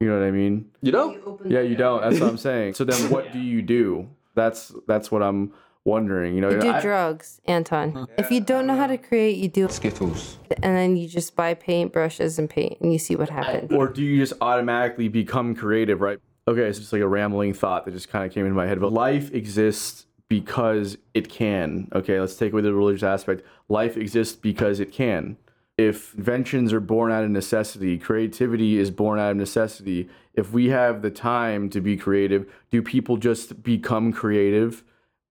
You 0.00 0.08
know 0.08 0.18
what 0.18 0.26
I 0.26 0.30
mean? 0.30 0.70
You 0.82 0.92
know, 0.92 1.40
Yeah, 1.44 1.60
you 1.60 1.74
don't. 1.74 2.02
That's 2.02 2.20
what 2.20 2.28
I'm 2.28 2.36
saying. 2.50 2.74
So 2.74 2.84
then 2.84 3.10
what 3.10 3.32
do 3.32 3.38
you 3.38 3.62
do? 3.62 4.08
That's 4.34 4.72
that's 4.86 5.10
what 5.10 5.22
I'm 5.22 5.52
wondering. 5.88 6.34
You 6.34 6.40
know, 6.42 6.50
You 6.50 6.60
do 6.60 6.70
I- 6.70 6.80
drugs, 6.80 7.40
Anton. 7.46 7.92
Mm-hmm. 7.92 8.12
If 8.18 8.30
you 8.30 8.40
don't 8.40 8.66
know 8.66 8.76
how 8.76 8.86
to 8.86 8.98
create, 8.98 9.36
you 9.38 9.48
do 9.48 9.68
Skittles. 9.68 10.38
and 10.62 10.76
then 10.76 10.96
you 10.96 11.08
just 11.08 11.34
buy 11.34 11.54
paint 11.54 11.92
brushes 11.92 12.38
and 12.38 12.48
paint 12.48 12.78
and 12.80 12.92
you 12.92 12.98
see 12.98 13.16
what 13.16 13.28
happens. 13.30 13.72
or 13.72 13.88
do 13.88 14.02
you 14.02 14.18
just 14.18 14.34
automatically 14.40 15.08
become 15.08 15.54
creative, 15.54 16.00
right? 16.00 16.18
Okay, 16.46 16.62
it's 16.62 16.78
just 16.78 16.92
like 16.92 17.02
a 17.02 17.08
rambling 17.08 17.52
thought 17.54 17.84
that 17.84 17.90
just 17.92 18.08
kind 18.08 18.24
of 18.24 18.32
came 18.32 18.44
into 18.46 18.54
my 18.56 18.66
head. 18.66 18.80
But 18.80 18.92
life 18.92 19.32
exists 19.34 20.06
because 20.28 20.96
it 21.14 21.28
can. 21.28 21.88
Okay, 21.94 22.18
let's 22.20 22.36
take 22.36 22.52
away 22.52 22.62
the 22.62 22.72
religious 22.72 23.02
aspect. 23.02 23.42
Life 23.68 23.96
exists 23.96 24.36
because 24.36 24.80
it 24.80 24.92
can. 24.92 25.36
If 25.76 26.14
inventions 26.14 26.72
are 26.72 26.80
born 26.80 27.12
out 27.12 27.22
of 27.22 27.30
necessity, 27.30 27.98
creativity 27.98 28.78
is 28.78 28.90
born 28.90 29.18
out 29.20 29.30
of 29.30 29.36
necessity. 29.36 30.08
If 30.34 30.52
we 30.52 30.70
have 30.70 31.02
the 31.02 31.10
time 31.10 31.70
to 31.70 31.80
be 31.80 31.96
creative, 31.96 32.46
do 32.70 32.82
people 32.82 33.16
just 33.16 33.62
become 33.62 34.12
creative? 34.12 34.82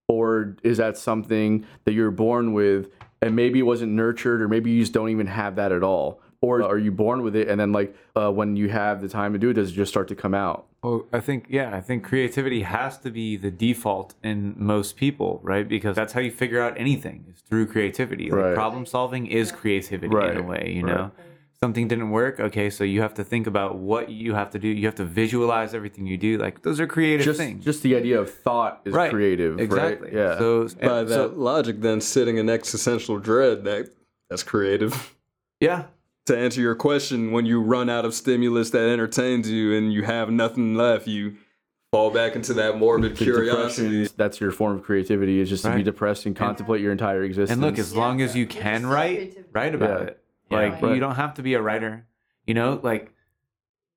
Or 0.08 0.56
is 0.64 0.78
that 0.78 0.98
something 0.98 1.66
that 1.84 1.94
you're 1.94 2.12
born 2.12 2.54
with 2.54 2.90
and 3.22 3.36
maybe 3.36 3.60
it 3.60 3.64
wasn't 3.64 3.92
nurtured, 3.92 4.42
or 4.42 4.48
maybe 4.48 4.72
you 4.72 4.80
just 4.82 4.94
don't 4.94 5.10
even 5.10 5.28
have 5.28 5.56
that 5.58 5.72
at 5.72 5.84
all? 5.84 6.22
Or 6.40 6.62
are 6.64 6.78
you 6.78 6.92
born 6.92 7.24
with 7.24 7.36
it 7.36 7.50
and 7.50 7.60
then, 7.60 7.72
like, 7.72 7.96
uh, 8.16 8.32
when 8.32 8.56
you 8.56 8.70
have 8.70 9.02
the 9.02 9.10
time 9.10 9.34
to 9.34 9.40
do 9.40 9.50
it, 9.50 9.54
does 9.54 9.72
it 9.72 9.74
just 9.74 9.92
start 9.92 10.08
to 10.10 10.16
come 10.16 10.34
out? 10.36 10.68
Well, 10.84 11.08
I 11.12 11.20
think 11.20 11.48
yeah, 11.50 11.76
I 11.76 11.82
think 11.82 12.04
creativity 12.04 12.62
has 12.62 13.00
to 13.00 13.10
be 13.10 13.36
the 13.36 13.50
default 13.50 14.14
in 14.24 14.54
most 14.56 14.96
people, 14.96 15.40
right? 15.44 15.68
Because 15.68 15.96
that's 15.96 16.14
how 16.14 16.22
you 16.22 16.32
figure 16.32 16.62
out 16.62 16.80
anything 16.80 17.26
is 17.34 17.42
through 17.42 17.66
creativity. 17.68 18.30
Like 18.30 18.42
Right. 18.42 18.56
problem 18.56 18.86
solving 18.86 19.26
is 19.26 19.52
creativity 19.52 20.16
in 20.16 20.38
a 20.38 20.44
way, 20.44 20.74
you 20.76 20.84
right. 20.86 21.12
Know. 21.62 21.66
Something 21.68 21.88
didn't 21.88 22.12
work, 22.12 22.40
okay, 22.40 22.70
so 22.70 22.84
you 22.84 23.02
have 23.02 23.14
to 23.16 23.24
think 23.24 23.48
about 23.48 23.78
what 23.78 24.10
you 24.10 24.34
have 24.34 24.52
to 24.52 24.60
do. 24.60 24.68
You 24.68 24.86
have 24.86 24.96
to 24.96 25.06
visualize 25.06 25.74
everything 25.74 26.06
you 26.08 26.18
do. 26.18 26.38
Like 26.38 26.62
those 26.62 26.80
are 26.80 26.88
creative 26.88 27.26
Just, 27.26 27.40
things. 27.40 27.64
just 27.66 27.84
the 27.84 27.96
idea 27.96 28.20
of 28.20 28.32
thought 28.34 28.82
is 28.86 28.94
right. 28.94 29.10
creative, 29.12 29.60
Exactly. 29.60 30.08
right? 30.10 30.16
Yeah. 30.16 30.38
So 30.38 30.68
by 30.82 31.00
and 31.00 31.08
that 31.10 31.14
so- 31.14 31.34
logic, 31.36 31.82
then 31.82 32.02
sitting 32.02 32.38
in 32.38 32.50
existential 32.50 33.20
dread, 33.20 33.64
that 33.66 33.90
that's 34.30 34.44
creative. 34.44 35.16
yeah. 35.60 35.86
to 36.28 36.38
answer 36.38 36.60
your 36.62 36.76
question, 36.76 37.32
when 37.32 37.46
you 37.46 37.62
run 37.62 37.90
out 37.90 38.04
of 38.04 38.14
stimulus 38.14 38.70
that 38.72 38.90
entertains 38.90 39.50
you 39.50 39.74
and 39.74 39.94
you 39.94 40.04
have 40.04 40.30
nothing 40.30 40.76
left, 40.76 41.08
you 41.08 41.36
fall 41.94 42.12
back 42.12 42.36
into 42.36 42.54
that 42.54 42.78
morbid 42.78 43.16
curiosity. 43.16 43.88
depression, 44.02 44.14
that's 44.18 44.42
your 44.42 44.52
form 44.52 44.76
of 44.76 44.84
creativity 44.84 45.40
is 45.40 45.48
just 45.50 45.64
to 45.64 45.74
be 45.74 45.84
depressed 45.84 46.26
and 46.26 46.36
contemplate 46.36 46.82
your 46.82 46.92
entire 46.92 47.24
existence. 47.24 47.52
And 47.52 47.62
look, 47.62 47.80
as 47.80 47.96
long 47.96 48.20
as 48.22 48.36
you 48.36 48.46
can 48.46 48.86
write, 48.86 49.38
write 49.54 49.74
about 49.74 50.02
Yeah. 50.02 50.08
it. 50.08 50.24
Like 50.50 50.82
right. 50.82 50.94
you 50.94 51.00
don't 51.00 51.16
have 51.16 51.36
to 51.36 51.42
be 51.42 51.54
a 51.54 51.62
writer. 51.62 52.06
You 52.46 52.54
know, 52.54 52.80
like 52.82 53.14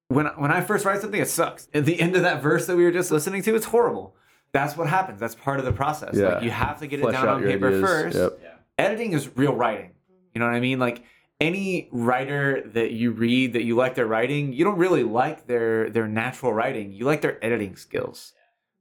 when 0.08 0.26
when 0.26 0.50
I 0.50 0.60
first 0.60 0.84
write 0.84 1.00
something, 1.00 1.20
it 1.20 1.28
sucks. 1.28 1.68
At 1.72 1.84
the 1.84 2.00
end 2.00 2.16
of 2.16 2.22
that 2.22 2.42
verse 2.42 2.66
that 2.66 2.76
we 2.76 2.84
were 2.84 2.90
just 2.90 3.10
listening 3.10 3.42
to, 3.42 3.54
it's 3.54 3.66
horrible. 3.66 4.16
That's 4.52 4.76
what 4.76 4.88
happens. 4.88 5.20
That's 5.20 5.36
part 5.36 5.60
of 5.60 5.64
the 5.64 5.72
process. 5.72 6.16
Yeah. 6.16 6.34
Like 6.34 6.42
you 6.42 6.50
have 6.50 6.80
to 6.80 6.86
get 6.86 7.00
it 7.00 7.10
down 7.10 7.28
on 7.28 7.42
paper 7.42 7.68
ideas. 7.68 7.80
first. 7.82 8.16
Yep. 8.16 8.40
Editing 8.78 9.12
is 9.12 9.36
real 9.36 9.54
writing. 9.54 9.92
You 10.34 10.40
know 10.40 10.46
what 10.46 10.54
I 10.54 10.60
mean? 10.60 10.78
Like 10.78 11.04
any 11.40 11.88
writer 11.92 12.62
that 12.74 12.92
you 12.92 13.12
read 13.12 13.52
that 13.52 13.62
you 13.64 13.76
like 13.76 13.94
their 13.94 14.06
writing, 14.06 14.52
you 14.52 14.64
don't 14.64 14.78
really 14.78 15.04
like 15.04 15.46
their 15.46 15.88
their 15.90 16.08
natural 16.08 16.52
writing. 16.52 16.92
You 16.92 17.04
like 17.04 17.20
their 17.20 17.42
editing 17.44 17.76
skills. 17.76 18.32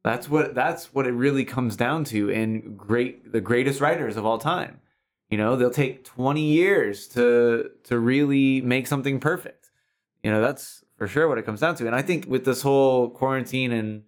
That's 0.03 0.29
what 0.29 0.55
that's 0.55 0.93
what 0.93 1.05
it 1.05 1.11
really 1.11 1.45
comes 1.45 1.75
down 1.75 2.03
to 2.05 2.29
in 2.29 2.75
great 2.75 3.31
the 3.31 3.41
greatest 3.41 3.81
writers 3.81 4.17
of 4.17 4.25
all 4.25 4.37
time. 4.37 4.79
You 5.29 5.37
know, 5.37 5.55
they'll 5.55 5.69
take 5.69 6.03
20 6.03 6.41
years 6.41 7.07
to 7.09 7.69
to 7.85 7.99
really 7.99 8.61
make 8.61 8.87
something 8.87 9.19
perfect. 9.19 9.69
You 10.23 10.31
know, 10.31 10.41
that's 10.41 10.83
for 10.97 11.07
sure 11.07 11.27
what 11.27 11.37
it 11.37 11.45
comes 11.45 11.61
down 11.61 11.75
to. 11.75 11.87
And 11.87 11.95
I 11.95 12.01
think 12.01 12.25
with 12.27 12.45
this 12.45 12.61
whole 12.61 13.09
quarantine 13.09 13.71
and 13.71 14.03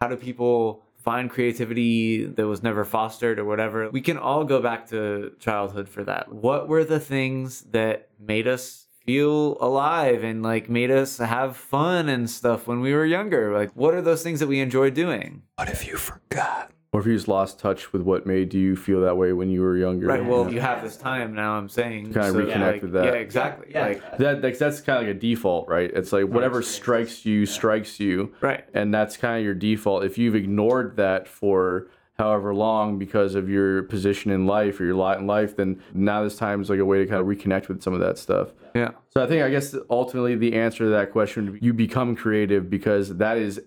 how 0.00 0.08
do 0.08 0.16
people 0.16 0.84
find 1.06 1.30
creativity 1.30 2.26
that 2.26 2.46
was 2.46 2.62
never 2.62 2.84
fostered 2.84 3.38
or 3.38 3.44
whatever, 3.44 3.88
we 3.90 4.00
can 4.00 4.18
all 4.18 4.44
go 4.44 4.60
back 4.60 4.88
to 4.88 5.32
childhood 5.38 5.88
for 5.88 6.04
that. 6.04 6.32
What 6.32 6.68
were 6.68 6.84
the 6.84 7.00
things 7.00 7.62
that 7.70 8.08
made 8.18 8.46
us 8.46 8.86
feel 9.04 9.56
alive 9.60 10.24
and 10.24 10.42
like 10.42 10.68
made 10.68 10.90
us 10.90 11.18
have 11.18 11.56
fun 11.56 12.08
and 12.08 12.28
stuff 12.28 12.66
when 12.66 12.80
we 12.80 12.92
were 12.92 13.06
younger? 13.06 13.56
Like 13.56 13.70
what 13.74 13.94
are 13.94 14.02
those 14.02 14.22
things 14.22 14.40
that 14.40 14.48
we 14.48 14.60
enjoy 14.60 14.90
doing? 14.90 15.42
What 15.56 15.68
if 15.68 15.86
you 15.86 15.96
forgot? 15.96 16.72
Or 16.96 17.00
if 17.00 17.06
you 17.06 17.14
just 17.14 17.28
lost 17.28 17.58
touch 17.58 17.92
with 17.92 18.00
what 18.00 18.24
made 18.24 18.54
you 18.54 18.74
feel 18.74 19.02
that 19.02 19.18
way 19.18 19.34
when 19.34 19.50
you 19.50 19.60
were 19.60 19.76
younger. 19.76 20.06
Right. 20.06 20.24
Well, 20.24 20.50
you 20.50 20.60
have 20.60 20.82
this 20.82 20.96
time 20.96 21.34
now. 21.34 21.52
I'm 21.52 21.68
saying 21.68 22.04
Kinda 22.04 22.30
so, 22.30 22.34
reconnect 22.36 22.72
like, 22.72 22.82
with 22.82 22.92
that. 22.92 23.04
Yeah, 23.04 23.12
exactly. 23.12 23.74
Like 23.74 24.16
that 24.16 24.42
like, 24.42 24.56
that's 24.56 24.80
kind 24.80 25.00
of 25.00 25.06
like 25.06 25.14
a 25.14 25.20
default, 25.20 25.68
right? 25.68 25.90
It's 25.92 26.10
like 26.10 26.24
whatever 26.24 26.62
strikes 26.62 27.26
you 27.26 27.44
strikes 27.44 28.00
you, 28.00 28.32
right. 28.40 28.64
and 28.72 28.94
that's 28.94 29.18
kind 29.18 29.36
of 29.36 29.44
your 29.44 29.52
default. 29.52 30.04
If 30.04 30.16
you've 30.16 30.34
ignored 30.34 30.96
that 30.96 31.28
for 31.28 31.88
however 32.16 32.54
long 32.54 32.98
because 32.98 33.34
of 33.34 33.50
your 33.50 33.82
position 33.82 34.30
in 34.30 34.46
life 34.46 34.80
or 34.80 34.86
your 34.86 34.94
lot 34.94 35.18
in 35.18 35.26
life, 35.26 35.54
then 35.54 35.82
now 35.92 36.24
this 36.24 36.38
time 36.38 36.62
is 36.62 36.70
like 36.70 36.78
a 36.78 36.84
way 36.86 36.96
to 36.96 37.06
kind 37.06 37.20
of 37.20 37.26
reconnect 37.26 37.68
with 37.68 37.82
some 37.82 37.92
of 37.92 38.00
that 38.00 38.16
stuff. 38.16 38.52
Yeah. 38.74 38.92
So 39.10 39.22
I 39.22 39.26
think 39.26 39.42
I 39.42 39.50
guess 39.50 39.76
ultimately 39.90 40.34
the 40.34 40.54
answer 40.54 40.84
to 40.84 40.90
that 40.92 41.12
question 41.12 41.58
you 41.60 41.74
become 41.74 42.16
creative 42.16 42.70
because 42.70 43.18
that 43.18 43.36
is 43.36 43.60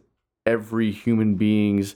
every 0.48 0.90
human 0.92 1.36
being's 1.36 1.96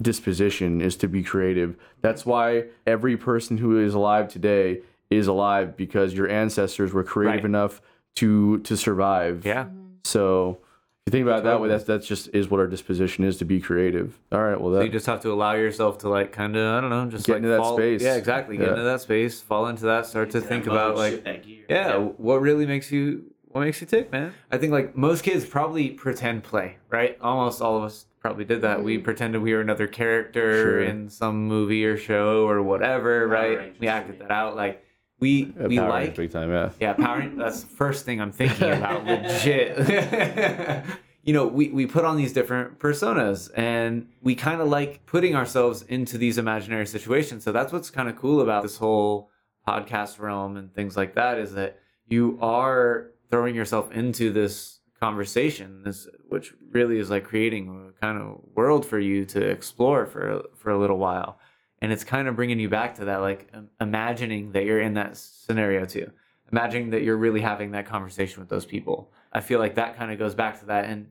disposition 0.00 0.80
is 0.80 0.96
to 0.96 1.08
be 1.08 1.22
creative. 1.22 1.76
That's 2.00 2.24
why 2.26 2.64
every 2.86 3.16
person 3.16 3.58
who 3.58 3.78
is 3.78 3.94
alive 3.94 4.28
today 4.28 4.80
is 5.10 5.26
alive 5.26 5.76
because 5.76 6.14
your 6.14 6.28
ancestors 6.28 6.92
were 6.92 7.04
creative 7.04 7.36
Right. 7.42 7.44
enough 7.44 7.80
to 8.16 8.58
to 8.60 8.76
survive. 8.76 9.44
Yeah. 9.44 9.66
So 10.04 10.58
if 11.06 11.12
you 11.12 11.18
think 11.18 11.26
about 11.26 11.40
it 11.40 11.44
that 11.44 11.60
way, 11.60 11.68
that's 11.68 11.84
that's 11.84 12.06
just 12.06 12.28
is 12.32 12.48
what 12.50 12.60
our 12.60 12.66
disposition 12.66 13.24
is 13.24 13.36
to 13.38 13.44
be 13.44 13.60
creative. 13.60 14.18
All 14.32 14.42
right, 14.42 14.58
well 14.60 14.72
So 14.74 14.80
you 14.82 14.88
just 14.88 15.06
have 15.06 15.20
to 15.22 15.32
allow 15.32 15.52
yourself 15.54 15.98
to 15.98 16.08
like 16.08 16.32
kind 16.32 16.56
of 16.56 16.74
I 16.76 16.80
don't 16.80 16.90
know, 16.90 17.06
just 17.10 17.26
Get 17.26 17.34
like 17.34 17.36
into 17.38 17.48
that 17.50 17.64
space. 17.66 18.02
Yeah, 18.02 18.14
exactly. 18.16 18.56
Get 18.56 18.64
Yeah. 18.64 18.70
into 18.72 18.84
that 18.84 19.00
space, 19.02 19.40
fall 19.40 19.66
into 19.66 19.84
that, 19.86 20.06
start 20.06 20.30
to 20.30 20.40
think 20.40 20.66
about 20.66 20.96
like 20.96 21.24
yeah, 21.68 21.98
what 21.98 22.40
really 22.40 22.66
makes 22.66 22.90
you 22.90 23.24
what 23.54 23.60
makes 23.62 23.80
you 23.80 23.86
tick, 23.86 24.10
man. 24.10 24.34
I 24.50 24.58
think 24.58 24.72
like 24.72 24.96
most 24.96 25.22
kids 25.22 25.44
probably 25.44 25.90
pretend 25.90 26.42
play, 26.42 26.76
right? 26.90 27.16
Almost 27.20 27.62
all 27.62 27.76
of 27.76 27.84
us 27.84 28.06
probably 28.20 28.44
did 28.44 28.62
that. 28.62 28.82
We 28.82 28.98
pretended 28.98 29.40
we 29.42 29.52
were 29.54 29.60
another 29.60 29.86
character 29.86 30.62
Sure. 30.62 30.82
in 30.82 31.08
some 31.08 31.46
movie 31.46 31.84
or 31.84 31.96
show 31.96 32.48
or 32.48 32.62
whatever, 32.62 33.28
right? 33.28 33.58
Rangers 33.58 33.80
We 33.80 33.86
acted 33.86 34.18
that 34.18 34.30
out. 34.32 34.56
Like 34.56 34.84
we 35.20 35.52
Yeah, 35.58 35.66
we 35.68 35.78
Power 35.78 35.88
like 35.88 36.16
big 36.16 36.32
time, 36.32 36.50
yeah. 36.50 36.70
yeah, 36.80 36.92
Power 36.94 37.28
that's 37.36 37.60
the 37.60 37.68
first 37.68 38.04
thing 38.04 38.20
I'm 38.20 38.32
thinking 38.32 38.70
about, 38.72 39.04
legit. 39.04 39.78
you 41.22 41.32
know, 41.32 41.46
we, 41.46 41.68
we 41.68 41.86
put 41.86 42.04
on 42.04 42.16
these 42.16 42.32
different 42.32 42.80
personas 42.80 43.50
and 43.56 44.08
we 44.20 44.34
kind 44.34 44.60
of 44.60 44.68
like 44.68 45.06
putting 45.06 45.36
ourselves 45.36 45.82
into 45.82 46.18
these 46.18 46.38
imaginary 46.38 46.86
situations. 46.86 47.44
So 47.44 47.52
that's 47.52 47.72
what's 47.72 47.88
kind 47.90 48.08
of 48.08 48.16
cool 48.16 48.40
about 48.40 48.62
this 48.62 48.78
whole 48.78 49.30
podcast 49.66 50.18
realm 50.18 50.56
and 50.56 50.74
things 50.74 50.96
like 50.96 51.14
that 51.14 51.38
is 51.38 51.52
that 51.54 51.78
you 52.06 52.38
are 52.42 53.10
throwing 53.34 53.56
yourself 53.56 53.90
into 53.90 54.30
this 54.30 54.78
conversation, 55.00 55.82
this 55.82 56.06
which 56.28 56.54
really 56.70 57.00
is 57.00 57.10
like 57.10 57.24
creating 57.24 57.90
a 57.90 58.00
kind 58.00 58.16
of 58.16 58.38
world 58.54 58.86
for 58.86 59.00
you 59.00 59.24
to 59.24 59.44
explore 59.44 60.06
for 60.06 60.44
for 60.54 60.70
a 60.70 60.78
little 60.78 60.98
while. 60.98 61.40
And 61.82 61.90
it's 61.90 62.04
kind 62.04 62.28
of 62.28 62.36
bringing 62.36 62.60
you 62.60 62.68
back 62.68 62.94
to 62.94 63.06
that 63.06 63.16
like 63.16 63.52
imagining 63.80 64.52
that 64.52 64.64
you're 64.64 64.80
in 64.80 64.94
that 64.94 65.16
scenario 65.16 65.84
too. 65.84 66.12
Imagining 66.52 66.90
that 66.90 67.02
you're 67.02 67.16
really 67.16 67.40
having 67.40 67.72
that 67.72 67.86
conversation 67.86 68.38
with 68.38 68.48
those 68.48 68.64
people. 68.64 69.10
I 69.32 69.40
feel 69.40 69.58
like 69.58 69.74
that 69.74 69.96
kind 69.96 70.12
of 70.12 70.18
goes 70.20 70.36
back 70.36 70.60
to 70.60 70.66
that. 70.66 70.84
And 70.84 71.08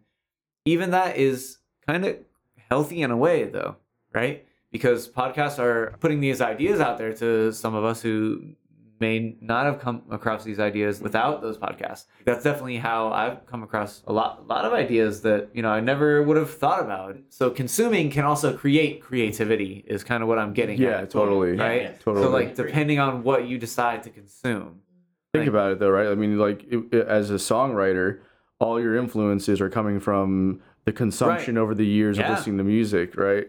even 0.63 0.91
that 0.91 1.17
is 1.17 1.57
kind 1.85 2.05
of 2.05 2.19
healthy 2.69 3.01
in 3.01 3.11
a 3.11 3.17
way 3.17 3.43
though 3.43 3.75
right? 4.13 4.45
Because 4.71 5.09
podcasts 5.09 5.59
are 5.59 5.95
putting 5.99 6.19
these 6.19 6.41
ideas 6.41 6.79
out 6.79 6.97
there 6.97 7.13
to 7.13 7.51
some 7.51 7.75
of 7.75 7.83
us 7.83 8.01
who 8.01 8.53
may 9.03 9.35
not 9.41 9.65
have 9.65 9.77
come 9.79 9.97
across 10.09 10.41
these 10.43 10.59
ideas 10.69 11.01
without 11.07 11.41
those 11.41 11.57
podcasts. 11.57 12.05
That's 12.25 12.43
definitely 12.43 12.77
how 12.77 13.11
I've 13.11 13.45
come 13.45 13.61
across 13.67 14.01
a 14.07 14.13
lot, 14.19 14.31
a 14.43 14.47
lot 14.55 14.63
of 14.65 14.71
ideas 14.73 15.21
that 15.27 15.49
you 15.53 15.61
know 15.61 15.69
I 15.69 15.81
never 15.91 16.23
would 16.23 16.37
have 16.37 16.51
thought 16.63 16.79
about. 16.87 17.17
So 17.29 17.49
consuming 17.49 18.09
can 18.09 18.23
also 18.31 18.55
create 18.63 19.01
creativity, 19.01 19.83
is 19.87 20.03
kind 20.03 20.23
of 20.23 20.29
what 20.29 20.39
I'm 20.39 20.53
getting 20.53 20.77
Yeah, 20.81 21.01
at. 21.01 21.09
totally. 21.09 21.51
Right. 21.57 21.81
yeah, 21.83 21.91
totally. 22.05 22.23
So 22.25 22.29
like 22.39 22.55
depending 22.55 22.99
on 22.99 23.23
what 23.23 23.47
you 23.49 23.57
decide 23.57 24.03
to 24.03 24.09
consume. 24.09 24.79
Think 25.33 25.47
about 25.47 25.71
it 25.73 25.79
though, 25.79 25.89
right? 25.89 26.07
I 26.07 26.15
mean, 26.15 26.37
like 26.37 26.63
it, 26.69 26.79
it- 26.91 27.07
as 27.07 27.29
a 27.31 27.39
songwriter, 27.51 28.19
all 28.59 28.79
your 28.79 28.95
influences 28.95 29.59
are 29.61 29.69
coming 29.69 29.99
from 29.99 30.61
the 30.85 30.93
consumption 30.93 31.57
over 31.57 31.73
the 31.75 31.85
years 31.85 32.17
Yeah. 32.17 32.25
of 32.31 32.37
listening 32.37 32.57
to 32.59 32.63
music, 32.63 33.17
right? 33.17 33.47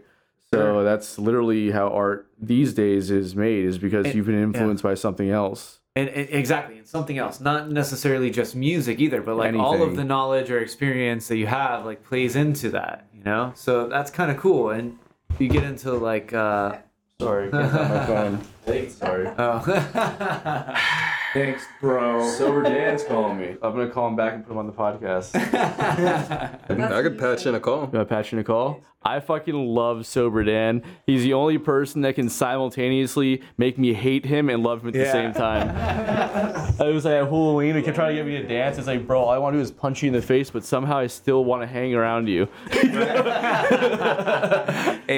So 0.55 0.73
Sure. 0.75 0.85
that's 0.85 1.19
literally 1.19 1.71
how 1.71 1.89
art 1.89 2.27
these 2.41 2.73
days 2.75 3.11
is 3.11 3.35
made, 3.37 3.65
is 3.65 3.79
because 3.79 4.07
And- 4.07 4.15
you've 4.15 4.27
been 4.27 4.43
influenced 4.43 4.83
by 4.83 4.95
something 4.95 5.31
else. 5.31 5.81
And, 5.97 6.09
and 6.09 6.29
exactly, 6.31 6.77
and 6.79 6.87
something 6.87 7.19
else, 7.19 7.41
not 7.41 7.71
necessarily 7.71 8.29
just 8.31 8.57
music 8.57 8.99
either, 9.01 9.21
but 9.23 9.37
like 9.37 9.55
all 9.55 9.81
of 9.83 9.95
the 9.95 10.03
knowledge 10.03 10.51
or 10.51 10.59
experience 10.59 11.29
that 11.29 11.37
you 11.37 11.47
have, 11.47 11.85
like 11.87 12.03
plays 12.03 12.35
into 12.35 12.71
that, 12.71 13.07
you 13.17 13.23
know. 13.23 13.53
So 13.55 13.87
that's 13.87 14.11
kind 14.11 14.31
of 14.33 14.37
cool, 14.39 14.71
and 14.71 14.99
you 15.39 15.49
get 15.49 15.63
into 15.63 15.93
like, 15.93 16.33
uh, 16.33 16.79
Sorry, 17.21 17.49
can't 17.49 17.71
find 17.71 17.91
my 17.95 18.07
phone. 18.07 18.41
Hey, 18.67 18.89
sorry. 19.01 19.29
oh, 19.39 19.61
Thanks, 21.35 21.67
bro. 21.81 22.27
Sober 22.31 22.63
Dan's 22.63 23.03
calling 23.05 23.37
me. 23.39 23.57
I'm 23.61 23.73
gonna 23.75 23.91
call 23.91 24.07
him 24.09 24.15
back 24.17 24.35
and 24.35 24.45
put 24.47 24.53
him 24.53 24.59
on 24.59 24.67
the 24.69 24.73
podcast. 24.73 25.35
I 26.71 27.03
could 27.03 27.19
patch 27.19 27.45
in 27.47 27.55
a 27.57 27.61
call. 27.61 27.75
You 27.81 27.91
want 27.91 27.93
to 27.93 28.05
patch 28.07 28.33
in 28.33 28.39
a 28.39 28.45
call? 28.45 28.81
I 29.07 29.21
fucking 29.21 29.55
love 29.67 30.07
Sober 30.07 30.45
Dan. 30.45 30.83
He's 31.07 31.23
the 31.25 31.35
only 31.35 31.59
person 31.59 32.01
that 32.03 32.15
can 32.15 32.29
simultaneously 32.31 33.43
make 33.59 33.77
me 33.79 33.93
hate 33.95 34.25
him 34.25 34.49
and 34.49 34.63
love 34.63 34.81
him 34.83 34.89
at 34.89 34.95
the 34.95 35.01
Yeah. 35.01 35.13
same 35.13 35.33
time. 35.35 35.69
I 36.81 36.85
was 36.87 37.05
like 37.05 37.13
at 37.15 37.25
Halloween, 37.29 37.75
he 37.77 37.83
kept 37.83 37.97
trying 37.97 38.17
to 38.17 38.23
get 38.23 38.27
me 38.27 38.41
to 38.41 38.47
dance. 38.47 38.79
It's 38.79 38.87
like, 38.87 39.07
bro, 39.07 39.21
all 39.25 39.29
I 39.31 39.37
want 39.39 39.53
to 39.55 39.59
do 39.59 39.63
is 39.63 39.71
punch 39.73 40.03
you 40.03 40.07
in 40.07 40.15
the 40.15 40.23
face, 40.23 40.49
but 40.51 40.65
somehow 40.65 40.97
I 40.99 41.09
still 41.09 41.45
want 41.45 41.61
to 41.63 41.67
hang 41.67 41.95
around 41.95 42.29
you. 42.29 42.49
hey, 42.71 42.89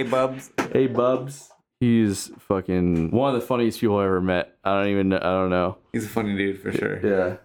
Bubs. 0.02 0.50
hey, 0.73 0.87
Bubs. 0.88 1.50
He's 1.80 2.30
fucking 2.38 3.11
one 3.11 3.35
of 3.35 3.40
the 3.40 3.47
funniest 3.47 3.80
people 3.80 3.99
I 3.99 4.04
ever 4.04 4.21
met. 4.21 4.56
I 4.64 4.80
don't 4.80 4.88
even, 4.88 5.12
I 5.12 5.18
don't 5.18 5.50
know. 5.50 5.76
He's 5.92 6.06
a 6.06 6.09
funny 6.09 6.35
dude 6.37 6.61
for 6.61 6.73
sure. 6.73 7.06
Yeah. 7.06 7.37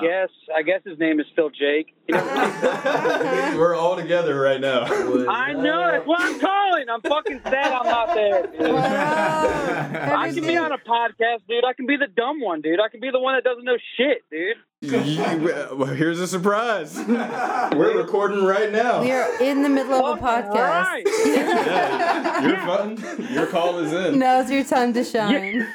I 0.00 0.06
guess. 0.06 0.28
I 0.56 0.62
guess 0.62 0.80
his 0.84 0.98
name 0.98 1.20
is 1.20 1.26
still 1.32 1.50
Jake. 1.50 1.94
We're 2.10 3.74
all 3.76 3.96
together 3.96 4.40
right 4.40 4.60
now. 4.60 4.82
I 4.84 5.52
know. 5.52 5.90
That's 5.92 6.06
what 6.06 6.20
I'm 6.20 6.40
calling. 6.40 6.88
I'm 6.88 7.00
fucking 7.02 7.40
sad 7.44 7.72
I'm 7.72 7.86
not 7.86 8.14
there. 8.14 8.46
Dude. 8.58 8.76
I 8.76 10.30
can 10.34 10.44
be 10.46 10.56
on 10.56 10.72
a 10.72 10.78
podcast, 10.78 11.42
dude. 11.48 11.64
I 11.64 11.72
can 11.72 11.86
be 11.86 11.96
the 11.96 12.06
dumb 12.08 12.40
one, 12.40 12.60
dude. 12.62 12.80
I 12.80 12.88
can 12.88 13.00
be 13.00 13.10
the 13.10 13.20
one 13.20 13.34
that 13.36 13.44
doesn't 13.44 13.64
know 13.64 13.76
shit, 13.96 14.22
dude. 14.30 14.56
You- 14.82 15.76
well, 15.76 15.84
here's 15.86 16.18
a 16.20 16.26
surprise. 16.26 16.96
We're 16.98 17.96
recording 17.98 18.44
right 18.44 18.72
now. 18.72 19.02
We 19.02 19.12
are 19.12 19.40
in 19.42 19.62
the 19.62 19.68
middle 19.68 20.04
of 20.06 20.18
a 20.18 20.22
podcast. 20.22 20.54
right. 20.54 22.42
Your 22.44 22.56
fun. 22.58 23.32
Your 23.32 23.46
call 23.46 23.78
is 23.80 23.92
in. 23.92 24.18
Now's 24.18 24.50
your 24.50 24.64
time 24.64 24.92
to 24.94 25.04
shine. 25.04 25.66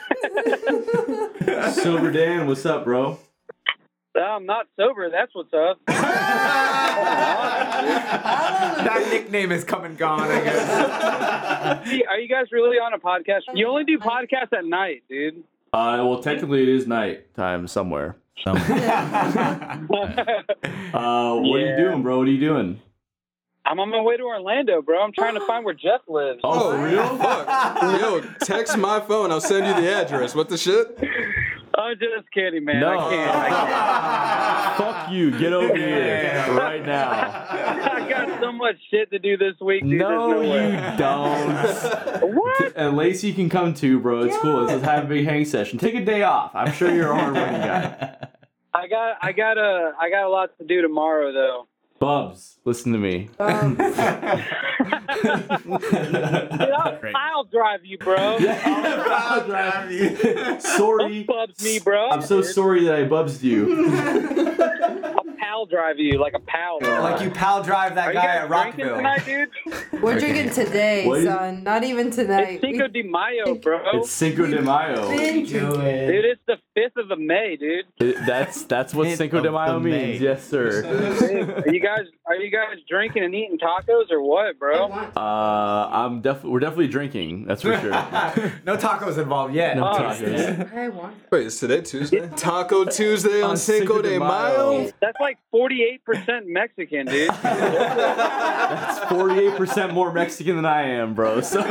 Sober 1.73 2.11
Dan, 2.11 2.47
what's 2.47 2.65
up, 2.65 2.83
bro? 2.83 3.19
I'm 4.15 4.45
not 4.45 4.67
sober. 4.77 5.09
That's 5.09 5.33
what's 5.33 5.53
up. 5.53 5.79
That 8.85 9.07
nickname 9.11 9.51
is 9.51 9.63
come 9.63 9.83
and 9.83 9.97
gone, 9.97 10.21
I 10.31 10.41
guess. 10.41 11.87
Hey, 11.87 12.03
Are 12.05 12.19
you 12.19 12.27
guys 12.29 12.45
really 12.51 12.77
on 12.77 12.93
a 12.93 12.99
podcast? 12.99 13.41
You 13.53 13.67
only 13.67 13.83
do 13.83 13.97
podcasts 13.99 14.53
at 14.57 14.65
night, 14.65 15.03
dude. 15.09 15.43
Uh, 15.73 15.97
well, 16.05 16.19
technically 16.21 16.63
it 16.63 16.69
is 16.69 16.87
night 16.87 17.33
time 17.35 17.67
somewhere. 17.67 18.15
Some- 18.43 18.57
Uh, 20.95 21.35
what 21.35 21.59
are 21.59 21.65
you 21.67 21.75
doing, 21.75 22.01
bro? 22.03 22.17
What 22.19 22.27
are 22.27 22.31
you 22.31 22.39
doing? 22.39 22.81
I'm 23.65 23.79
on 23.79 23.89
my 23.89 23.99
way 24.01 24.15
to 24.17 24.23
Orlando, 24.23 24.81
bro. 24.81 25.01
I'm 25.03 25.11
trying 25.11 25.33
to 25.33 25.41
find 25.45 25.65
where 25.65 25.73
Jeff 25.73 26.01
lives. 26.07 26.39
Oh, 26.43 26.71
for 26.71 26.83
real? 26.83 27.17
Fuck. 27.17 27.81
Yo, 28.01 28.21
text 28.45 28.77
my 28.77 28.99
phone. 29.01 29.31
I'll 29.31 29.41
send 29.41 29.65
you 29.67 29.73
the 29.73 29.91
address. 29.93 30.33
What 30.35 30.47
the 30.49 30.57
shit? 30.57 30.97
I'm 31.85 31.99
just 31.99 32.31
kidding, 32.33 32.65
man. 32.65 32.79
No. 32.79 32.97
I 32.97 33.09
can't. 33.09 33.35
I 33.35 33.49
can't. 33.49 34.77
Fuck 34.77 35.11
you. 35.11 35.31
Get 35.37 35.53
over 35.53 35.75
here 35.75 36.45
right 36.49 36.83
now. 36.83 37.11
I 37.51 38.09
got 38.09 38.41
so 38.41 38.51
much 38.51 38.75
shit 38.89 39.11
to 39.11 39.19
do 39.19 39.37
this 39.37 39.53
week, 39.61 39.83
dude. 39.83 39.99
No, 39.99 40.31
no 40.31 40.41
you 40.41 40.97
don't. 40.97 41.95
What? 42.35 42.73
And 42.75 42.97
Lacey 42.97 43.33
can 43.33 43.49
come 43.49 43.73
too, 43.73 43.99
bro. 43.99 44.23
It's 44.23 44.37
cool. 44.37 44.63
Let's 44.63 44.83
have 44.83 45.05
a 45.05 45.07
big 45.07 45.25
hang 45.25 45.45
session. 45.45 45.77
Take 45.77 45.95
a 45.95 46.03
day 46.03 46.23
off. 46.23 46.51
I'm 46.55 46.71
sure 46.71 46.93
you're 46.93 47.11
a 47.11 47.17
hard-working 47.17 47.61
guy. 47.61 48.17
I 48.73 48.87
got, 48.87 49.17
I 49.21 49.31
got 49.31 49.57
a, 49.57 49.93
I 49.99 50.09
got 50.09 50.25
a 50.25 50.29
lot 50.29 50.57
to 50.57 50.65
do 50.65 50.81
tomorrow, 50.81 51.31
though. 51.31 51.67
Bubs, 52.09 52.59
listen 52.65 52.93
to 52.93 52.99
me. 52.99 53.29
Um, 53.39 53.73
Dude, 53.75 53.91
I'll, 56.71 56.99
I'll 57.15 57.43
drive 57.45 57.83
you, 57.83 57.97
bro. 57.97 58.15
I'll 58.39 59.43
drive 59.47 59.91
you. 59.91 60.59
Sorry. 60.59 61.23
Bubs 61.23 61.63
me, 61.63 61.79
bro. 61.79 62.09
I'm 62.11 62.21
so 62.21 62.43
sorry 62.43 62.83
that 62.85 62.93
I 62.95 63.03
bubsed 63.07 63.41
you. 63.41 63.89
I'll 65.05 65.23
pal 65.39 65.65
drive 65.65 65.97
you 65.97 66.19
like 66.19 66.33
a 66.35 66.39
pal. 66.39 66.79
Bro. 66.79 67.01
like 67.01 67.21
you 67.21 67.31
pal 67.31 67.63
drive 67.63 67.95
that 67.95 68.09
Are 68.09 68.13
you 68.13 68.19
guy 68.19 68.25
guys 68.25 68.43
at 68.43 68.47
drinking 68.47 68.85
Rockville. 68.85 68.97
tonight, 68.97 69.25
dude? 69.25 70.01
we're 70.03 70.19
drinking 70.19 70.49
today, 70.51 71.07
What 71.07 71.19
is- 71.19 71.25
son. 71.25 71.63
Not 71.63 71.83
even 71.83 72.11
tonight. 72.11 72.53
It's 72.55 72.61
Cinco 72.61 72.87
de 72.87 73.01
Mayo, 73.03 73.55
bro. 73.55 73.79
It's 73.93 74.11
Cinco 74.11 74.45
de 74.45 74.61
Mayo. 74.61 75.09
Been- 75.09 75.45
Dude, 75.45 76.25
it's 76.25 76.41
the 76.47 76.57
fifth 76.75 76.97
of 76.97 77.07
the 77.07 77.15
May, 77.15 77.55
dude. 77.55 77.85
It- 77.99 78.25
that's 78.27 78.63
that's 78.63 78.93
what 78.93 79.07
Hint 79.07 79.17
Cinco 79.17 79.41
de 79.41 79.51
Mayo 79.51 79.79
means. 79.79 79.95
May. 79.95 80.17
Yes, 80.17 80.47
sir. 80.47 80.83
Are 81.65 81.71
you 81.73 81.79
guys, 81.79 81.94
are 82.25 82.35
you 82.35 82.49
guys 82.51 82.77
drinking 82.89 83.23
and 83.23 83.33
eating 83.35 83.57
tacos 83.57 84.11
or 84.11 84.21
what, 84.21 84.57
bro? 84.59 84.85
Uh, 84.85 85.89
I'm 85.91 86.21
definitely 86.21 86.51
we're 86.51 86.59
definitely 86.59 86.87
drinking. 86.87 87.45
That's 87.45 87.61
for 87.61 87.77
sure. 87.79 87.89
no 88.65 88.77
tacos 88.77 89.17
involved 89.17 89.53
yet. 89.53 89.77
No 89.77 89.87
Oh, 89.89 89.93
tacos. 89.97 90.73
I 90.73 90.89
want. 90.89 91.15
Wait, 91.31 91.47
is 91.47 91.59
today 91.59 91.81
Tuesday? 91.81 92.27
Taco 92.35 92.85
Tuesday 92.85 93.41
on, 93.41 93.51
On 93.51 93.57
Cinco 93.57 94.01
de 94.01 94.19
Mayo? 94.19 94.91
That's 95.01 95.19
like 95.19 95.37
48% 95.53 96.45
Mexican, 96.45 97.05
dude. 97.07 97.29
That's 97.43 98.99
48% 99.11 99.93
more 99.93 100.11
Mexican 100.11 100.55
than 100.55 100.65
I 100.65 100.83
am, 100.89 101.13
bro. 101.13 101.41
So, 101.41 101.61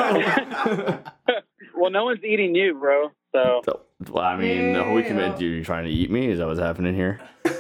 well, 1.77 1.91
no 1.91 2.05
one's 2.05 2.25
eating 2.25 2.55
you, 2.55 2.75
bro. 2.75 3.11
So 3.35 3.63
So, 3.65 3.81
well, 4.11 4.25
I 4.25 4.37
mean, 4.37 4.95
we 4.95 5.03
commit. 5.03 5.41
You 5.41 5.65
trying 5.65 5.85
to 5.85 5.91
eat 5.91 6.11
me? 6.11 6.31
Is 6.31 6.39
that 6.39 6.47
what's 6.47 6.61
happening 6.61 6.95
here? 6.95 7.21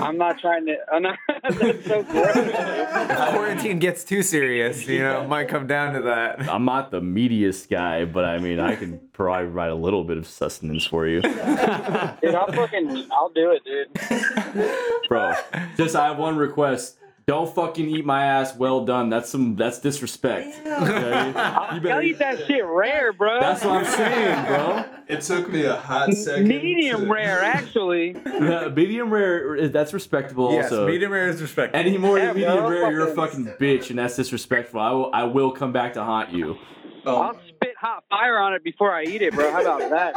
I'm 0.00 0.16
not 0.16 0.38
trying 0.38 0.64
to. 0.66 0.76
Oh, 0.90 0.96
I'm 0.96 1.02
not, 1.02 1.18
that's 1.42 1.86
so 1.86 2.02
gross. 2.04 3.30
quarantine 3.32 3.78
gets 3.80 4.04
too 4.04 4.22
serious, 4.22 4.86
you 4.86 5.00
know, 5.00 5.22
it 5.22 5.28
might 5.28 5.48
come 5.48 5.66
down 5.66 5.94
to 5.94 6.02
that. 6.02 6.48
I'm 6.48 6.64
not 6.64 6.90
the 6.90 7.00
meatiest 7.00 7.68
guy, 7.68 8.04
but 8.04 8.24
I 8.24 8.38
mean, 8.38 8.60
I 8.60 8.76
can 8.76 8.98
probably 9.12 9.46
provide 9.46 9.70
a 9.70 9.74
little 9.74 10.04
bit 10.04 10.16
of 10.16 10.26
sustenance 10.26 10.84
for 10.86 11.06
you, 11.06 11.20
Dude, 11.20 11.34
I'll 11.36 12.46
fucking, 12.52 13.08
I'll 13.12 13.30
do 13.34 13.50
it, 13.52 13.62
dude. 13.64 14.68
bro. 15.08 15.32
Just 15.76 15.96
I 15.96 16.06
have 16.06 16.18
one 16.18 16.36
request. 16.36 16.98
Don't 17.26 17.52
fucking 17.54 17.88
eat 17.88 18.04
my 18.04 18.22
ass. 18.22 18.54
Well 18.54 18.84
done. 18.84 19.08
That's 19.08 19.30
some. 19.30 19.56
That's 19.56 19.78
disrespect. 19.78 20.46
Okay? 20.66 21.28
You 21.28 21.32
I'll 21.36 21.80
better- 21.80 22.02
eat 22.02 22.18
that 22.18 22.46
shit 22.46 22.62
rare, 22.66 23.14
bro. 23.14 23.40
That's 23.40 23.64
what 23.64 23.78
I'm 23.78 23.84
saying, 23.86 24.44
bro. 24.46 24.84
It 25.08 25.22
took 25.22 25.50
me 25.50 25.64
a 25.64 25.74
hot 25.74 26.12
second. 26.12 26.48
Medium 26.48 27.02
to- 27.06 27.12
rare, 27.12 27.42
actually. 27.42 28.14
Yeah, 28.26 28.68
medium 28.76 29.08
rare. 29.10 29.56
is- 29.56 29.70
That's 29.70 29.94
respectable. 29.94 30.52
Yes, 30.52 30.64
also, 30.66 30.86
medium 30.86 31.12
rare 31.12 31.28
is 31.30 31.40
respectful. 31.40 31.80
Any 31.80 31.96
more 31.96 32.18
Yeah, 32.18 32.26
than 32.26 32.34
medium 32.36 32.56
bro, 32.58 32.68
rare, 32.68 32.92
you're 32.92 33.08
a 33.10 33.14
fucking- 33.14 33.46
fucking 33.46 33.58
bitch, 33.58 33.88
and 33.88 33.98
that's 33.98 34.16
disrespectful. 34.16 34.80
I 34.80 34.90
will, 34.90 35.10
I 35.14 35.24
will 35.24 35.50
come 35.50 35.72
back 35.72 35.94
to 35.94 36.04
haunt 36.04 36.30
you. 36.30 36.58
Um, 37.06 37.14
I'll 37.16 37.34
spit 37.48 37.53
hot 37.84 38.04
fire 38.08 38.38
on 38.38 38.54
it 38.54 38.64
before 38.64 38.92
I 38.94 39.02
eat 39.04 39.20
it, 39.20 39.34
bro. 39.34 39.52
How 39.52 39.60
about 39.60 39.90
that? 39.90 40.14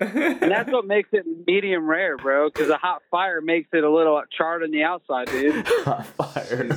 Dude? 0.00 0.42
And 0.42 0.50
that's 0.50 0.70
what 0.72 0.86
makes 0.86 1.10
it 1.12 1.26
medium 1.46 1.86
rare, 1.86 2.16
bro. 2.16 2.48
Because 2.48 2.70
a 2.70 2.78
hot 2.78 3.02
fire 3.10 3.40
makes 3.42 3.68
it 3.72 3.84
a 3.84 3.90
little 3.90 4.20
charred 4.36 4.62
on 4.62 4.70
the 4.70 4.82
outside, 4.82 5.28
dude. 5.28 5.66
Hot 5.84 6.06
fire. 6.06 6.68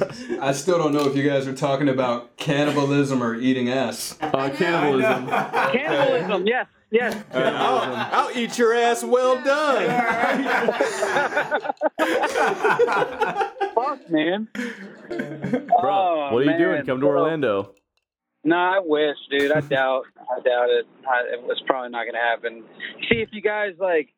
I 0.41 0.51
still 0.51 0.77
don't 0.77 0.93
know 0.93 1.07
if 1.07 1.15
you 1.15 1.23
guys 1.27 1.47
are 1.47 1.55
talking 1.55 1.87
about 1.89 2.35
cannibalism 2.37 3.23
or 3.23 3.35
eating 3.35 3.69
ass. 3.69 4.17
Uh, 4.19 4.49
cannibalism. 4.49 5.27
Cannibalism, 5.71 6.47
yes, 6.47 6.67
yes. 6.91 7.23
I'll, 7.33 8.27
I'll 8.27 8.37
eat 8.37 8.57
your 8.57 8.73
ass 8.75 9.03
well 9.03 9.41
done. 9.41 9.85
Fuck, 13.75 14.09
man. 14.09 14.47
Bro, 14.55 15.67
Oh, 15.81 16.29
what 16.31 16.39
are 16.39 16.43
you 16.43 16.49
man. 16.51 16.59
doing? 16.59 16.85
Come 16.85 16.99
to 16.99 17.07
Well, 17.07 17.17
Orlando. 17.17 17.73
No, 18.45 18.55
I 18.55 18.79
wish, 18.83 19.17
dude. 19.31 19.51
I 19.51 19.59
doubt. 19.61 20.03
I 20.17 20.39
doubt 20.39 20.69
it. 20.69 20.85
I, 21.07 21.33
it 21.33 21.43
was 21.43 21.61
probably 21.65 21.89
not 21.89 22.05
gonna 22.05 22.19
happen. 22.19 22.63
See, 23.09 23.17
if 23.21 23.29
you 23.31 23.41
guys 23.41 23.73
like 23.79 24.09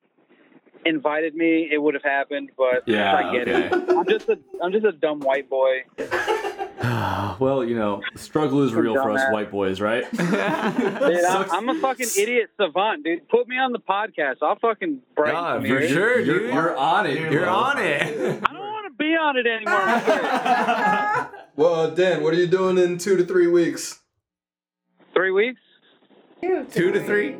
invited 0.85 1.33
me, 1.33 1.69
it 1.71 1.81
would 1.81 1.93
have 1.93 2.03
happened. 2.03 2.51
But 2.57 2.83
Yeah, 2.87 3.15
I 3.15 3.31
get 3.33 3.47
okay. 3.47 3.67
it. 3.67 3.89
I'm 3.97 4.05
just 4.07 4.27
a 4.29 4.37
I'm 4.61 4.71
just 4.73 4.85
a 4.85 4.91
dumb 4.91 5.21
white 5.21 5.49
boy. 5.49 5.83
well, 7.39 7.63
you 7.63 7.75
know, 7.77 8.01
struggle 8.15 8.63
is 8.63 8.73
real 8.73 8.93
for 8.95 9.11
us 9.11 9.21
Dumbass. 9.21 9.31
white 9.31 9.49
boys, 9.51 9.79
right? 9.81 10.09
Dude, 10.11 10.21
I'm, 10.29 11.49
I'm 11.51 11.69
a 11.69 11.79
fucking 11.79 12.07
idiot 12.17 12.49
savant, 12.59 13.03
dude. 13.03 13.27
Put 13.29 13.47
me 13.47 13.57
on 13.57 13.71
the 13.71 13.79
podcast. 13.79 14.35
I'll 14.41 14.59
fucking 14.59 14.99
brighten 15.15 15.35
God, 15.35 15.55
some 15.55 15.61
for 15.63 15.79
ears. 15.79 15.89
sure, 15.91 16.19
you're, 16.19 16.45
you're 16.51 16.75
on 16.77 17.05
it. 17.07 17.31
You're 17.31 17.45
bro. 17.45 17.53
on 17.53 17.77
it. 17.79 18.03
I 18.43 18.53
don't 18.53 18.59
want 18.59 18.85
to 18.91 18.97
be 18.97 19.15
on 19.15 19.37
it 19.37 19.47
anymore. 19.47 21.31
Well, 21.57 21.89
Dan, 21.89 22.21
what 22.21 22.35
are 22.35 22.37
you 22.37 22.45
doing 22.45 22.77
in 22.77 22.99
two 22.99 23.17
to 23.17 23.25
three 23.25 23.47
weeks? 23.47 24.01
Three 25.17 25.31
weeks? 25.31 25.59
Two 26.43 26.91
to 26.91 27.03
three. 27.03 27.37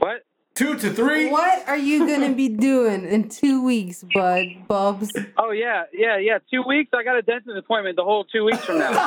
What? 0.00 0.24
Two 0.56 0.76
to 0.76 0.90
three. 0.90 1.30
What 1.30 1.68
are 1.68 1.76
you 1.76 2.04
gonna 2.08 2.34
be 2.34 2.48
doing 2.48 3.04
in 3.06 3.28
two 3.28 3.64
weeks, 3.64 4.04
bud, 4.12 4.44
Bubs? 4.66 5.12
Oh 5.38 5.52
yeah, 5.52 5.84
yeah, 5.92 6.16
yeah. 6.18 6.38
Two 6.52 6.64
weeks. 6.66 6.90
I 6.92 7.04
got 7.04 7.16
a 7.16 7.22
dentist 7.22 7.56
appointment 7.56 7.94
the 7.94 8.02
whole 8.02 8.24
two 8.24 8.44
weeks 8.44 8.64
from 8.64 8.80
now. 8.80 8.90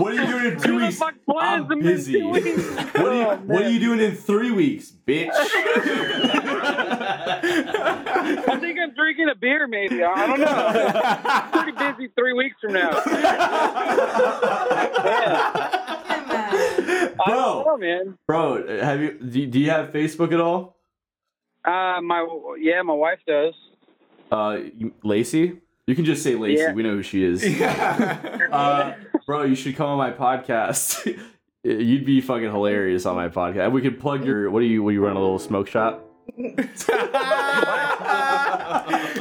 What 0.00 0.12
are 0.12 0.14
you 0.14 0.26
doing 0.26 0.46
in 0.54 0.58
two 0.60 0.72
Who 0.72 0.78
the 0.80 0.86
weeks? 0.86 0.98
fuck 0.98 1.14
plans 1.28 1.62
I'm 1.64 1.68
them 1.68 1.80
in 1.80 1.84
busy. 1.86 2.12
two 2.20 2.30
weeks? 2.30 2.46
What 2.94 2.96
are 2.96 3.14
you 3.14 3.26
Oh, 3.26 3.36
What 3.44 3.62
are 3.64 3.68
you 3.70 3.78
doing 3.78 4.00
in 4.00 4.14
three 4.16 4.50
weeks, 4.52 4.90
bitch? 5.06 5.28
I 8.22 8.58
think 8.60 8.78
I'm 8.78 8.94
drinking 8.94 9.28
a 9.30 9.34
beer, 9.34 9.66
maybe. 9.66 10.02
I 10.02 10.26
don't 10.26 10.40
know. 10.40 11.62
Pretty 11.62 11.72
busy 11.96 12.12
three 12.16 12.32
weeks 12.32 12.56
from 12.60 12.74
now. 12.74 12.90
I 16.42 17.22
Bro. 17.26 17.64
know, 17.66 17.76
man. 17.78 18.18
Bro, 18.26 18.80
have 18.82 19.00
you 19.00 19.12
do, 19.18 19.46
do 19.46 19.58
you 19.58 19.70
have 19.70 19.90
Facebook 19.90 20.32
at 20.32 20.40
all? 20.40 20.76
Uh, 21.64 22.00
my 22.02 22.26
yeah, 22.58 22.82
my 22.82 22.94
wife 22.94 23.18
does. 23.26 23.54
Uh, 24.30 24.58
you- 24.76 24.94
Lacey. 25.02 25.60
You 25.86 25.94
can 25.96 26.04
just 26.04 26.22
say 26.22 26.36
Lacey. 26.36 26.62
Yeah. 26.62 26.72
We 26.72 26.82
know 26.84 26.90
who 26.94 27.02
she 27.02 27.24
is. 27.24 27.42
uh, 27.62 28.94
bro, 29.26 29.42
you 29.42 29.56
should 29.56 29.74
come 29.76 29.88
on 29.88 29.98
my 29.98 30.12
podcast. 30.12 31.04
You'd 31.64 32.06
be 32.06 32.20
fucking 32.20 32.50
hilarious 32.50 33.04
on 33.06 33.16
my 33.16 33.28
podcast. 33.28 33.72
We 33.72 33.82
could 33.82 33.98
plug 34.00 34.24
your. 34.24 34.50
What 34.50 34.60
do 34.60 34.66
you? 34.66 34.82
What 34.82 34.90
do 34.90 34.94
you 34.94 35.04
run 35.04 35.16
a 35.16 35.20
little 35.20 35.38
smoke 35.38 35.66
shop? 35.68 36.06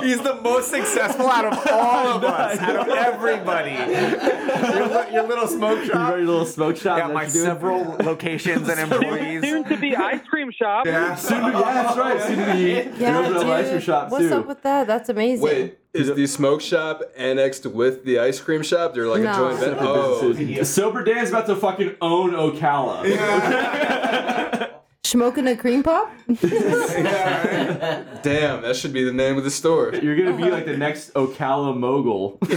He's 0.01 0.21
the 0.21 0.39
most 0.41 0.69
successful 0.71 1.27
out 1.27 1.45
of 1.45 1.67
all 1.71 2.07
of 2.17 2.23
us, 2.23 2.59
out 2.59 2.75
of 2.75 2.87
everybody. 2.89 3.71
Your, 4.69 5.09
your 5.11 5.27
little 5.27 5.47
smoke 5.47 5.83
shop. 5.83 6.09
your 6.11 6.25
little 6.25 6.45
smoke 6.45 6.77
shop. 6.77 6.97
Got 6.99 7.07
that 7.09 7.13
my 7.13 7.23
you're 7.23 7.31
doing? 7.31 7.45
several 7.45 7.83
locations 7.99 8.67
and 8.69 8.79
employees. 8.91 9.41
Soon 9.43 9.63
to 9.65 9.77
be 9.77 9.95
ice 9.95 10.21
cream 10.27 10.51
shop. 10.51 10.85
Yeah, 10.85 11.15
Soon 11.15 11.41
to, 11.41 11.47
be. 11.51 11.57
yeah, 11.57 11.73
that's 11.83 11.97
right. 11.97 12.21
Soon 12.21 12.37
to 12.37 12.53
be. 12.53 12.59
Yeah, 13.01 13.19
you're 13.21 13.35
opening 13.35 13.53
ice 13.53 13.69
cream 13.69 13.81
shop 13.81 14.11
What's 14.11 14.27
too. 14.27 14.33
up 14.35 14.47
with 14.47 14.61
that? 14.63 14.87
That's 14.87 15.09
amazing. 15.09 15.43
Wait, 15.45 15.77
is 15.93 16.07
the 16.13 16.27
smoke 16.27 16.61
shop 16.61 17.01
annexed 17.17 17.65
with 17.65 18.05
the 18.05 18.19
ice 18.19 18.39
cream 18.39 18.61
shop? 18.63 18.93
They're 18.93 19.07
like 19.07 19.21
No. 19.21 19.31
a 19.31 19.35
joint 19.35 19.59
venture. 19.59 19.77
Oh, 19.81 20.33
Businesses. 20.33 20.69
Sober 20.73 21.03
Dan's 21.03 21.29
about 21.29 21.45
to 21.47 21.55
fucking 21.55 21.95
own 22.01 22.31
Ocala. 22.31 23.03
Smoking 25.09 25.47
a 25.47 25.57
cream 25.57 25.81
pop? 25.81 26.11
damn, 26.27 26.37
that 28.61 28.75
should 28.75 28.93
be 28.93 29.03
the 29.03 29.11
name 29.11 29.39
of 29.39 29.43
the 29.43 29.49
store. 29.49 29.91
You're 29.95 30.15
gonna 30.15 30.37
be 30.37 30.51
like 30.51 30.67
the 30.67 30.77
next 30.77 31.15
Ocala 31.15 31.75
mogul. 31.75 32.37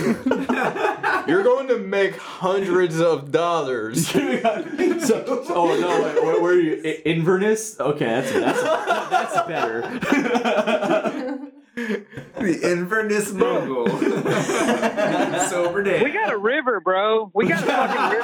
You're 1.27 1.45
going 1.45 1.69
to 1.69 1.79
make 1.79 2.15
hundreds 2.19 3.01
of 3.01 3.33
dollars. 3.33 4.07
so, 4.09 5.25
oh 5.49 5.79
no, 5.81 6.03
wait, 6.03 6.23
where, 6.23 6.43
where 6.43 6.53
are 6.53 6.61
you? 6.61 6.75
Inverness? 7.07 7.81
Okay, 7.81 8.05
that's 8.05 8.31
that's 8.31 8.63
that's 9.09 9.49
better. 9.49 11.41
The 11.75 12.61
Inverness 12.63 13.33
mogul. 13.33 13.89
Sober 15.49 15.83
day. 15.83 16.03
We 16.03 16.11
got 16.11 16.33
a 16.33 16.37
river, 16.37 16.81
bro. 16.81 17.31
We 17.35 17.49
got 17.49 17.63
a 17.63 17.67
fucking 17.67 18.11
river. 18.19 18.23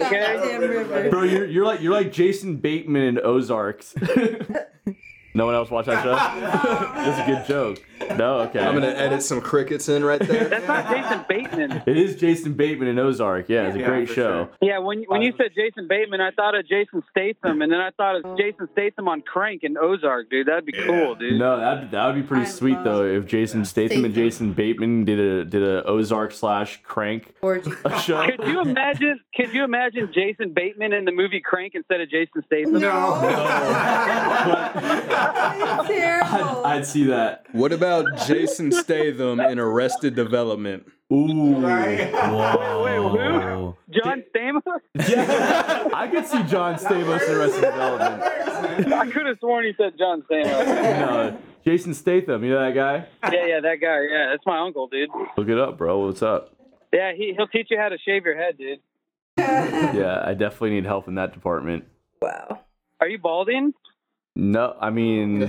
Okay. 0.06 0.36
Goddamn 0.36 0.60
river. 0.60 1.10
Bro, 1.10 1.22
you're 1.24 1.46
you're 1.46 1.64
like 1.64 1.80
you're 1.80 1.92
like 1.92 2.12
Jason 2.12 2.56
Bateman 2.56 3.02
in 3.02 3.20
Ozarks. 3.22 3.94
no 5.34 5.46
one 5.46 5.54
else 5.54 5.70
watch 5.70 5.86
that 5.86 6.02
show? 6.02 6.14
That's 6.14 7.20
a 7.20 7.26
good 7.26 7.46
joke. 7.46 7.82
No, 8.16 8.40
okay. 8.40 8.60
I'm 8.60 8.74
gonna 8.74 8.88
edit 8.88 9.22
some 9.22 9.40
crickets 9.40 9.88
in 9.88 10.04
right 10.04 10.20
there. 10.20 10.48
That's 10.48 10.66
not 10.66 10.90
Jason 10.90 11.24
Bateman. 11.28 11.82
It 11.86 11.96
is 11.96 12.16
Jason 12.16 12.54
Bateman 12.54 12.88
in 12.88 12.98
Ozark. 12.98 13.48
Yeah, 13.48 13.66
it's 13.68 13.76
a 13.76 13.80
Yeah, 13.80 13.86
great 13.86 14.08
for 14.08 14.14
show. 14.14 14.48
Yeah, 14.60 14.78
when 14.78 15.04
when 15.08 15.22
you 15.22 15.32
uh, 15.32 15.36
said 15.36 15.50
Jason 15.54 15.86
Bateman, 15.88 16.20
I 16.20 16.30
thought 16.30 16.54
of 16.54 16.66
Jason 16.66 17.02
Statham, 17.10 17.62
and 17.62 17.70
then 17.70 17.80
I 17.80 17.90
thought 17.90 18.16
of 18.16 18.38
Jason 18.38 18.68
Statham 18.72 19.08
on 19.08 19.22
Crank 19.22 19.62
in 19.62 19.76
Ozark, 19.76 20.30
dude. 20.30 20.48
That'd 20.48 20.66
be 20.66 20.72
cool, 20.72 21.14
dude. 21.14 21.38
No, 21.38 21.58
that 21.58 21.90
that 21.90 22.06
would 22.06 22.14
be 22.16 22.22
pretty 22.22 22.46
I 22.46 22.48
sweet 22.48 22.82
though 22.84 23.04
if 23.04 23.26
Jason 23.26 23.64
Statham 23.64 24.04
and 24.04 24.14
Jason 24.14 24.52
Bateman 24.54 25.04
did 25.04 25.20
a 25.20 25.44
did 25.44 25.62
a 25.62 25.84
Ozark 25.86 26.32
slash 26.32 26.80
Crank 26.82 27.34
Gorgeous. 27.40 27.74
show. 28.02 28.24
Could 28.26 28.46
you 28.46 28.60
imagine? 28.62 29.20
Could 29.36 29.52
you 29.52 29.64
imagine 29.64 30.10
Jason 30.12 30.52
Bateman 30.54 30.92
in 30.92 31.04
the 31.04 31.12
movie 31.12 31.40
Crank 31.40 31.74
instead 31.74 32.00
of 32.00 32.10
Jason 32.10 32.42
Statham? 32.46 32.80
No. 32.80 33.20
Terrible. 35.86 36.66
I'd 36.66 36.86
see 36.86 37.04
that. 37.04 37.46
What 37.52 37.72
about 37.72 37.89
Jason 38.26 38.72
Statham 38.82 39.40
in 39.40 39.58
Arrested 39.58 40.14
Development? 40.14 40.86
Ooh. 41.12 41.60
Whoa. 41.60 43.76
John 43.90 44.22
Stamos? 44.34 44.62
Yeah, 45.08 45.88
I 45.94 46.08
could 46.08 46.26
see 46.26 46.42
John 46.44 46.76
Stamos 46.76 47.28
in 47.28 47.34
Arrested 47.36 47.60
Development. 47.62 48.92
I 48.92 49.10
could 49.10 49.26
have 49.26 49.38
sworn 49.40 49.64
he 49.64 49.72
said 49.76 49.94
John 49.98 50.22
Stamos. 50.30 50.66
No, 50.66 51.38
Jason 51.64 51.94
Statham, 51.94 52.44
you 52.44 52.50
know 52.50 52.60
that 52.60 52.74
guy? 52.74 53.06
Yeah, 53.32 53.46
yeah, 53.46 53.60
that 53.60 53.76
guy. 53.80 54.02
Yeah, 54.10 54.28
that's 54.30 54.44
my 54.46 54.58
uncle, 54.58 54.86
dude. 54.88 55.08
Look 55.36 55.48
it 55.48 55.58
up, 55.58 55.78
bro. 55.78 56.06
What's 56.06 56.22
up? 56.22 56.54
Yeah, 56.92 57.12
he 57.16 57.32
he'll 57.36 57.48
teach 57.48 57.68
you 57.70 57.78
how 57.78 57.88
to 57.88 57.98
shave 57.98 58.24
your 58.24 58.36
head, 58.36 58.56
dude. 58.58 58.78
Yeah, 59.38 60.22
I 60.24 60.34
definitely 60.34 60.70
need 60.70 60.86
help 60.86 61.08
in 61.08 61.14
that 61.16 61.32
department. 61.32 61.84
wow. 62.22 62.60
Are 63.00 63.08
you 63.08 63.18
balding? 63.18 63.72
No, 64.36 64.76
I 64.80 64.90
mean, 64.90 65.40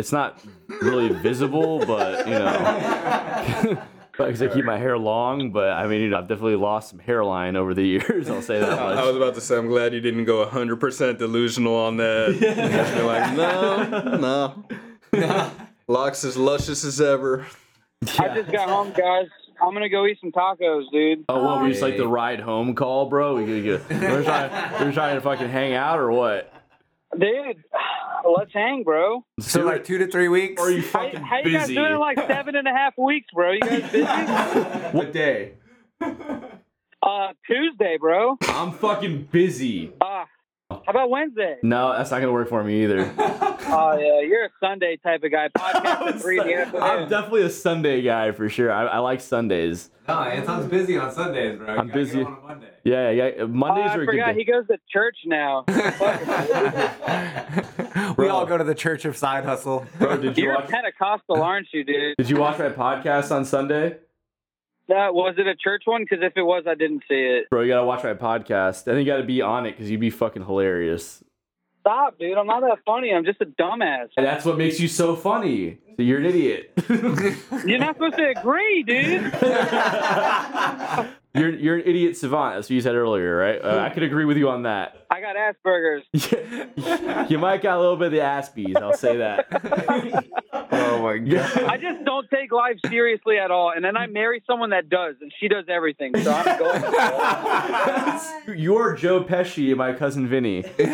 it's 0.00 0.12
not 0.12 0.42
really 0.82 1.10
visible, 1.10 1.84
but 1.86 2.26
you 2.26 2.34
know. 2.34 3.82
Because 4.12 4.42
I 4.42 4.48
keep 4.48 4.66
my 4.66 4.76
hair 4.76 4.98
long, 4.98 5.50
but 5.50 5.70
I 5.70 5.86
mean, 5.86 6.02
you 6.02 6.10
know, 6.10 6.18
I've 6.18 6.28
definitely 6.28 6.56
lost 6.56 6.90
some 6.90 6.98
hairline 6.98 7.56
over 7.56 7.72
the 7.72 7.82
years. 7.86 8.28
I'll 8.28 8.42
say 8.42 8.60
that 8.60 8.78
I 8.78 9.02
was 9.06 9.16
about 9.16 9.34
to 9.36 9.40
say, 9.40 9.56
I'm 9.56 9.66
glad 9.68 9.94
you 9.94 10.00
didn't 10.02 10.26
go 10.26 10.44
100% 10.44 11.16
delusional 11.16 11.74
on 11.74 11.96
that. 11.96 12.36
You're 12.94 13.06
like, 13.06 13.34
no, 13.34 14.64
no. 15.14 15.50
Locks 15.88 16.22
as 16.24 16.36
luscious 16.36 16.84
as 16.84 17.00
ever. 17.00 17.46
I 18.18 18.28
just 18.34 18.52
got 18.52 18.68
home, 18.68 18.92
guys. 18.92 19.28
I'm 19.62 19.72
gonna 19.72 19.88
go 19.88 20.04
eat 20.04 20.18
some 20.20 20.32
tacos, 20.32 20.84
dude. 20.92 21.24
Oh, 21.30 21.42
what? 21.42 21.62
We 21.62 21.70
just 21.70 21.80
like 21.80 21.96
the 21.96 22.06
ride 22.06 22.40
home 22.40 22.74
call, 22.74 23.06
bro. 23.06 23.36
We 23.36 23.46
could 23.46 23.64
get, 23.64 24.00
we're 24.02 24.22
trying, 24.22 24.50
we're 24.80 24.92
trying 24.92 25.14
to 25.14 25.22
fucking 25.22 25.48
hang 25.48 25.72
out 25.72 25.98
or 25.98 26.10
what? 26.10 26.52
Dude, 27.18 27.64
let's 28.26 28.52
hang, 28.52 28.82
bro. 28.82 29.24
So 29.40 29.62
like 29.62 29.84
two 29.84 29.98
to 29.98 30.06
three 30.06 30.28
weeks. 30.28 30.60
Or 30.60 30.68
are 30.68 30.70
you 30.70 30.82
How, 30.82 31.04
fucking 31.04 31.22
how 31.22 31.38
you 31.38 31.52
guys 31.52 31.68
doing 31.68 31.92
in 31.92 31.98
like 31.98 32.18
seven 32.18 32.56
and 32.56 32.66
a 32.66 32.72
half 32.72 32.94
weeks, 32.98 33.28
bro? 33.34 33.52
You 33.52 33.60
guys 33.60 33.92
busy? 33.92 34.04
What 34.96 35.12
day? 35.12 35.52
Uh, 37.02 37.28
Tuesday, 37.46 37.96
bro. 37.98 38.36
I'm 38.42 38.72
fucking 38.72 39.28
busy. 39.30 39.92
Uh, 40.00 40.24
how 40.90 40.98
about 40.98 41.10
Wednesday? 41.10 41.56
No, 41.62 41.92
that's 41.92 42.10
not 42.10 42.18
gonna 42.18 42.32
work 42.32 42.48
for 42.48 42.64
me 42.64 42.82
either. 42.82 43.12
Oh 43.72 43.96
yeah, 43.96 44.20
you're 44.26 44.46
a 44.46 44.50
Sunday 44.58 44.96
type 44.96 45.22
of 45.22 45.30
guy. 45.30 45.46
Podcast 45.56 46.08
at 46.08 46.20
three 46.20 46.40
in 46.40 46.72
the 46.72 46.78
I'm 46.78 47.08
definitely 47.08 47.42
a 47.42 47.50
Sunday 47.50 48.02
guy 48.02 48.32
for 48.32 48.48
sure. 48.48 48.72
I, 48.72 48.86
I 48.86 48.98
like 48.98 49.20
Sundays. 49.20 49.90
No, 50.08 50.18
Anton's 50.18 50.66
busy 50.66 50.98
on 50.98 51.12
Sundays, 51.12 51.56
bro. 51.56 51.76
I'm 51.76 51.86
busy. 51.86 52.24
on 52.24 52.32
a 52.32 52.40
Monday. 52.40 52.70
Yeah, 52.82 53.10
yeah. 53.10 53.30
Oh, 53.40 53.46
Mondays 53.46 53.92
I 53.92 53.96
are 53.96 54.02
a 54.02 54.06
good 54.06 54.12
forgot 54.12 54.32
day. 54.32 54.38
he 54.38 54.44
goes 54.44 54.66
to 54.66 54.76
church 54.92 55.18
now. 55.24 55.64
we 58.16 58.28
all 58.28 58.44
go 58.44 58.58
to 58.58 58.64
the 58.64 58.74
Church 58.74 59.04
of 59.04 59.16
Side 59.16 59.44
Hustle. 59.44 59.86
Bro, 60.00 60.16
did 60.16 60.36
you 60.36 60.44
You're 60.44 60.54
a 60.54 60.60
watch? 60.62 60.70
Pentecostal, 60.70 61.40
aren't 61.40 61.68
you, 61.72 61.84
dude? 61.84 62.16
Did 62.16 62.28
you 62.28 62.38
watch 62.38 62.58
my 62.58 62.70
podcast 62.70 63.30
on 63.30 63.44
Sunday? 63.44 63.98
That 64.90 65.14
was 65.14 65.36
it 65.38 65.46
a 65.46 65.54
church 65.54 65.82
one? 65.84 66.02
Because 66.02 66.18
if 66.20 66.32
it 66.36 66.42
was, 66.42 66.64
I 66.66 66.74
didn't 66.74 67.04
see 67.08 67.14
it. 67.14 67.48
Bro, 67.48 67.62
you 67.62 67.68
gotta 67.68 67.86
watch 67.86 68.02
my 68.02 68.14
podcast. 68.14 68.82
I 68.82 68.94
think 68.94 69.06
you 69.06 69.12
gotta 69.12 69.22
be 69.22 69.40
on 69.40 69.64
it 69.64 69.70
because 69.70 69.88
you'd 69.88 70.00
be 70.00 70.10
fucking 70.10 70.44
hilarious. 70.44 71.22
Stop, 71.80 72.18
dude. 72.18 72.36
I'm 72.36 72.48
not 72.48 72.60
that 72.62 72.78
funny. 72.84 73.14
I'm 73.14 73.24
just 73.24 73.40
a 73.40 73.46
dumbass. 73.46 74.08
And 74.16 74.26
that's 74.26 74.44
what 74.44 74.58
makes 74.58 74.80
you 74.80 74.88
so 74.88 75.14
funny. 75.14 75.78
So 75.96 76.02
you're 76.02 76.18
an 76.18 76.26
idiot. 76.26 76.72
You're 77.64 77.78
not 77.78 77.94
supposed 77.96 78.16
to 78.16 78.34
agree, 78.36 78.82
dude. 78.82 79.22
you're 81.34 81.50
you're 81.50 81.76
an 81.76 81.82
idiot 81.84 82.16
savant. 82.16 82.56
That's 82.56 82.66
what 82.66 82.74
you 82.74 82.80
said 82.80 82.96
earlier, 82.96 83.36
right? 83.36 83.62
Uh, 83.62 83.78
I 83.78 83.90
could 83.90 84.02
agree 84.02 84.24
with 84.24 84.38
you 84.38 84.48
on 84.48 84.64
that. 84.64 85.06
I 85.10 85.20
got 85.20 85.36
Asperger's. 85.36 86.04
you 87.30 87.38
might 87.38 87.62
got 87.62 87.76
a 87.76 87.80
little 87.80 87.96
bit 87.96 88.06
of 88.06 88.12
the 88.12 88.18
Aspies. 88.18 88.76
I'll 88.76 88.96
say 88.96 89.18
that. 89.18 90.26
Oh 90.72 91.02
my 91.02 91.18
god. 91.32 91.64
I 91.64 91.76
just 91.76 92.04
don't 92.04 92.28
take 92.30 92.52
life 92.52 92.76
seriously 92.88 93.38
at 93.38 93.50
all, 93.50 93.72
and 93.74 93.84
then 93.84 93.96
I 93.96 94.06
marry 94.06 94.42
someone 94.46 94.70
that 94.70 94.88
does, 94.88 95.16
and 95.20 95.32
she 95.40 95.48
does 95.48 95.64
everything. 95.68 96.16
So 96.22 96.32
I'm 96.32 96.58
going. 96.58 96.80
To 96.82 98.52
You're 98.56 98.94
Joe 98.94 99.22
Pesci 99.24 99.74
my 99.76 99.92
cousin 99.92 100.28
Vinny. 100.28 100.64
And, 100.78 100.88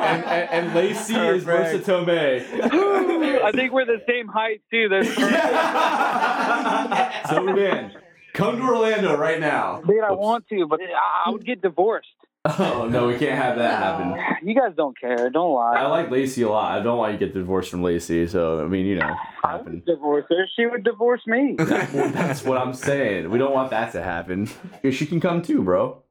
and, 0.00 0.24
and, 0.24 0.50
and 0.50 0.74
Lacey 0.74 1.14
is 1.14 1.44
Marissa 1.44 1.82
Perfect. 1.84 1.86
Tomei. 1.86 3.42
I 3.42 3.52
think 3.52 3.72
we're 3.72 3.84
the 3.86 4.02
same 4.08 4.28
height 4.28 4.60
too. 4.70 4.88
That's 4.88 5.14
So, 7.30 7.42
man, 7.42 7.92
come 8.34 8.56
to 8.58 8.62
Orlando 8.62 9.16
right 9.16 9.40
now. 9.40 9.80
dude, 9.86 10.02
I 10.04 10.12
want 10.12 10.46
to, 10.48 10.66
but 10.66 10.80
I 10.80 11.24
I 11.26 11.30
would 11.30 11.44
get 11.44 11.60
divorced. 11.62 12.08
Oh, 12.44 12.88
no, 12.90 13.06
we 13.06 13.16
can't 13.18 13.40
have 13.40 13.56
that 13.58 13.78
happen. 13.78 14.48
You 14.48 14.54
guys 14.54 14.72
don't 14.76 14.98
care. 14.98 15.30
Don't 15.30 15.54
lie. 15.54 15.74
I 15.76 15.86
like 15.86 16.10
Lacey 16.10 16.42
a 16.42 16.48
lot. 16.48 16.76
I 16.76 16.82
don't 16.82 16.98
want 16.98 17.12
you 17.12 17.18
to 17.20 17.26
get 17.26 17.34
divorced 17.34 17.70
from 17.70 17.82
Lacey. 17.84 18.26
So, 18.26 18.64
I 18.64 18.66
mean, 18.66 18.84
you 18.86 18.96
know, 18.96 19.14
I 19.44 19.52
happen. 19.52 19.74
would 19.74 19.84
divorce 19.84 20.24
her. 20.28 20.48
She 20.56 20.66
would 20.66 20.82
divorce 20.82 21.20
me. 21.26 21.54
That's 21.58 22.42
what 22.42 22.58
I'm 22.58 22.74
saying. 22.74 23.30
We 23.30 23.38
don't 23.38 23.52
want 23.54 23.70
that 23.70 23.92
to 23.92 24.02
happen. 24.02 24.48
She 24.90 25.06
can 25.06 25.20
come 25.20 25.42
too, 25.42 25.62
bro. 25.62 26.02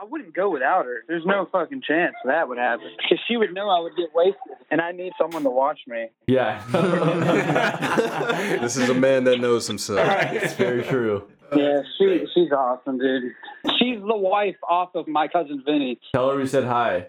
I 0.00 0.04
wouldn't 0.04 0.34
go 0.34 0.48
without 0.48 0.86
her. 0.86 1.04
There's 1.06 1.26
no 1.26 1.46
fucking 1.52 1.82
chance 1.86 2.14
that 2.24 2.48
would 2.48 2.56
happen. 2.56 2.86
Because 2.96 3.18
she 3.28 3.36
would 3.36 3.52
know 3.52 3.68
I 3.68 3.80
would 3.80 3.94
get 3.96 4.08
wasted, 4.14 4.40
and 4.70 4.80
I 4.80 4.92
need 4.92 5.12
someone 5.18 5.42
to 5.42 5.50
watch 5.50 5.80
me. 5.86 6.06
Yeah. 6.26 6.62
This 8.62 8.76
is 8.76 8.88
a 8.88 8.94
man 8.94 9.24
that 9.24 9.40
knows 9.40 9.66
himself. 9.66 10.00
it's 10.32 10.54
very 10.54 10.82
true. 10.82 11.28
Yeah, 11.54 11.82
she 11.98 12.26
she's 12.34 12.52
awesome, 12.52 12.98
dude. 12.98 13.32
She's 13.78 13.98
the 14.00 14.16
wife 14.16 14.56
off 14.68 14.94
of 14.94 15.08
my 15.08 15.28
cousin 15.28 15.62
Vinny. 15.64 15.98
Tell 16.14 16.30
her 16.30 16.36
we 16.36 16.46
said 16.46 16.64
hi. 16.64 17.08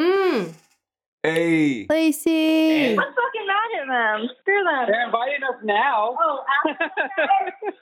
Mm, 0.00 0.52
Hey. 1.22 1.86
Lacey. 1.88 2.90
I'm 2.90 2.96
fucking 2.96 3.46
mad 3.46 3.80
at 3.82 3.86
them. 4.18 4.28
Screw 4.40 4.64
them. 4.64 4.86
They're 4.88 5.04
inviting 5.06 5.42
us 5.44 5.60
now. 5.62 6.16
Oh, 6.20 6.44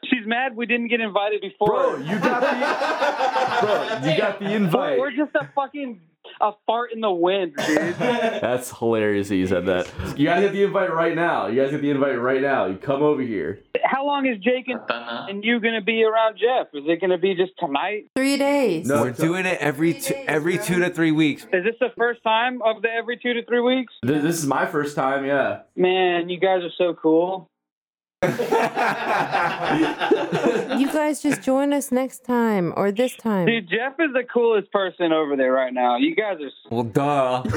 She's 0.05 0.27
mad 0.27 0.55
we 0.57 0.67
didn't 0.67 0.89
get 0.89 1.01
invited 1.01 1.41
before. 1.41 1.69
Bro, 1.69 1.97
you 1.99 2.19
got 2.19 2.41
the 2.41 3.67
Bro, 4.03 4.11
you 4.13 4.19
got 4.19 4.39
the 4.41 4.45
Bro, 4.47 4.55
invite. 4.55 4.99
we're 4.99 5.11
just 5.17 5.35
a 5.37 5.49
fucking 5.55 6.01
a 6.41 6.53
fart 6.67 6.93
in 6.93 7.01
the 7.01 7.11
wind, 7.11 7.55
dude. 7.57 7.95
That's 7.99 8.77
hilarious 8.79 9.29
that 9.29 9.37
you 9.37 9.47
said 9.47 9.67
that. 9.67 9.91
You 10.17 10.27
guys 10.27 10.41
get 10.43 10.53
the 10.53 10.63
invite 10.63 10.93
right 10.93 11.15
now. 11.15 11.47
You 11.49 11.61
guys 11.63 11.71
get 11.71 11.83
the 11.83 11.91
invite 11.91 12.19
right 12.21 12.41
now. 12.41 12.67
You 12.67 12.77
come 12.77 13.03
over 13.03 13.21
here. 13.23 13.61
How 13.85 14.07
long 14.07 14.27
is 14.27 14.39
Jake 14.39 14.69
and, 14.69 14.81
and 14.89 15.45
you 15.45 15.61
gonna 15.61 15.83
be 15.83 16.05
around 16.05 16.39
Jeff? 16.39 16.69
Is 16.73 16.85
it 16.87 17.01
gonna 17.01 17.19
be 17.19 17.35
just 17.35 17.53
tonight? 17.59 18.07
Three 18.17 18.37
days. 18.37 18.87
No. 18.87 19.03
We're 19.03 19.11
doing 19.11 19.47
it 19.47 19.59
every 19.61 19.95
two, 19.95 20.15
every 20.27 20.59
two 20.59 20.79
to 20.81 20.91
three 20.91 21.13
weeks. 21.13 21.43
Is 21.53 21.65
this 21.65 21.75
the 21.81 21.91
first 21.99 22.23
time 22.23 22.63
of 22.63 22.83
the 22.83 22.89
every 22.89 23.19
two 23.19 23.35
to 23.35 23.45
three 23.45 23.61
weeks? 23.61 23.93
Th- 24.07 24.23
This 24.23 24.39
is 24.39 24.47
my 24.47 24.65
first 24.67 24.95
time, 24.97 25.25
yeah. 25.25 25.63
Man, 25.77 26.29
you 26.29 26.39
guys 26.39 26.63
are 26.63 26.71
so 26.79 26.95
cool. 26.95 27.50
You 28.23 28.29
guys 30.93 31.23
just 31.23 31.41
join 31.41 31.73
us 31.73 31.91
next 31.91 32.23
time 32.25 32.75
or 32.77 32.93
this 32.93 33.17
time. 33.17 33.47
Dude, 33.47 33.71
Jeff 33.71 33.95
is 33.99 34.13
the 34.13 34.25
coolest 34.31 34.71
person 34.71 35.11
over 35.11 35.37
there 35.37 35.53
right 35.53 35.73
now. 35.73 35.97
You 35.97 36.15
guys 36.15 36.37
are. 36.39 36.51
Well, 36.71 36.85
duh. 36.85 37.43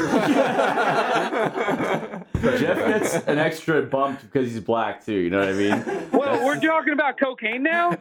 Jeff 2.58 2.78
gets 2.78 3.16
an 3.28 3.40
extra 3.40 3.82
bump 3.82 4.22
because 4.22 4.54
he's 4.54 4.62
black 4.62 5.06
too. 5.06 5.12
You 5.12 5.30
know 5.32 5.40
what 5.40 5.50
I 5.50 5.54
mean? 5.54 5.84
Well, 6.14 6.46
we're 6.46 6.62
talking 6.62 6.94
about 6.94 7.20
cocaine 7.20 7.64
now. 7.64 7.90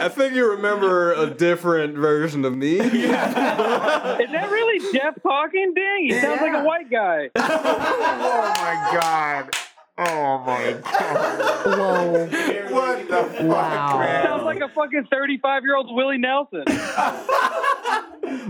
I 0.00 0.08
think 0.08 0.34
you 0.34 0.50
remember 0.50 1.12
a 1.12 1.28
different 1.28 1.96
version 1.96 2.44
of 2.44 2.56
me. 2.56 2.76
Is 2.80 2.90
that 3.10 4.48
really 4.50 4.92
Jeff 4.92 5.14
talking? 5.22 5.72
Dang, 5.74 6.04
he 6.04 6.20
sounds 6.20 6.40
like 6.40 6.54
a 6.54 6.64
white 6.64 6.90
guy. 6.90 7.30
oh 7.36 8.54
my 8.60 8.98
god. 9.00 9.50
Oh 9.98 10.38
my 10.46 10.72
god. 10.82 11.66
Whoa. 11.66 12.26
What 12.74 13.08
the 13.08 13.22
fuck, 13.24 13.40
Wow. 13.42 14.22
Sounds 14.24 14.42
like 14.44 14.60
a 14.60 14.68
fucking 14.68 15.06
35 15.10 15.62
year 15.64 15.76
old 15.76 15.94
Willie 15.94 16.18
Nelson. 16.18 16.64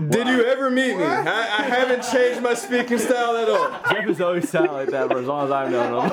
Did 0.09 0.27
you 0.27 0.45
ever 0.45 0.69
meet 0.69 0.95
me? 0.97 1.03
I, 1.03 1.59
I 1.59 1.61
haven't 1.63 2.03
changed 2.03 2.41
my 2.41 2.53
speaking 2.53 2.97
style 2.97 3.35
at 3.35 3.49
all. 3.49 3.69
Jeff 3.91 4.05
has 4.05 4.21
always 4.21 4.49
sounded 4.49 4.71
like 4.71 4.89
that 4.89 5.09
for 5.09 5.19
as 5.19 5.25
long 5.25 5.45
as 5.45 5.51
I've 5.51 5.69
known 5.69 6.09
him. 6.09 6.11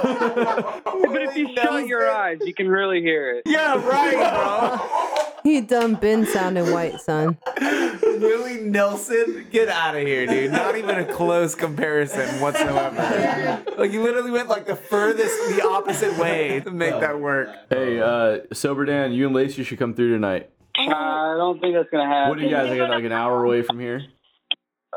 But 1.12 1.22
if 1.22 1.36
you 1.36 1.54
shut 1.54 1.86
your 1.86 2.10
eyes, 2.10 2.38
you 2.44 2.52
can 2.52 2.68
really 2.68 3.00
hear 3.00 3.30
it. 3.36 3.42
Yeah, 3.46 3.74
right, 3.86 5.30
He 5.42 5.60
done 5.60 5.94
been 5.94 6.26
sounding 6.26 6.70
white, 6.72 7.00
son. 7.00 7.38
bro. 7.58 7.80
Willie 8.20 8.60
Nelson, 8.60 9.46
get 9.50 9.68
out 9.68 9.96
of 9.96 10.02
here, 10.02 10.26
dude. 10.26 10.52
Not 10.52 10.76
even 10.76 10.98
a 10.98 11.04
close 11.04 11.54
comparison 11.54 12.40
whatsoever. 12.40 13.62
Like 13.78 13.92
you 13.92 14.02
literally 14.02 14.30
went 14.30 14.48
like 14.48 14.66
the 14.66 14.76
furthest, 14.76 15.34
the 15.56 15.66
opposite 15.66 16.18
way 16.18 16.60
to 16.60 16.70
make 16.70 17.00
that 17.00 17.18
work. 17.18 17.48
hey, 17.70 18.00
uh, 18.00 18.40
sober 18.52 18.84
Dan, 18.84 19.12
you 19.12 19.26
and 19.26 19.34
Lacey 19.34 19.64
should 19.64 19.78
come 19.78 19.94
through 19.94 20.12
tonight. 20.12 20.50
I 20.76 21.34
don't 21.36 21.60
think 21.60 21.74
that's 21.74 21.88
gonna 21.90 22.06
happen. 22.06 22.30
What 22.30 22.38
do 22.38 22.44
you 22.44 22.50
guys 22.50 22.70
like? 22.70 22.88
Like 22.88 23.04
an 23.04 23.12
hour 23.12 23.44
away 23.44 23.62
from 23.62 23.80
here? 23.80 24.02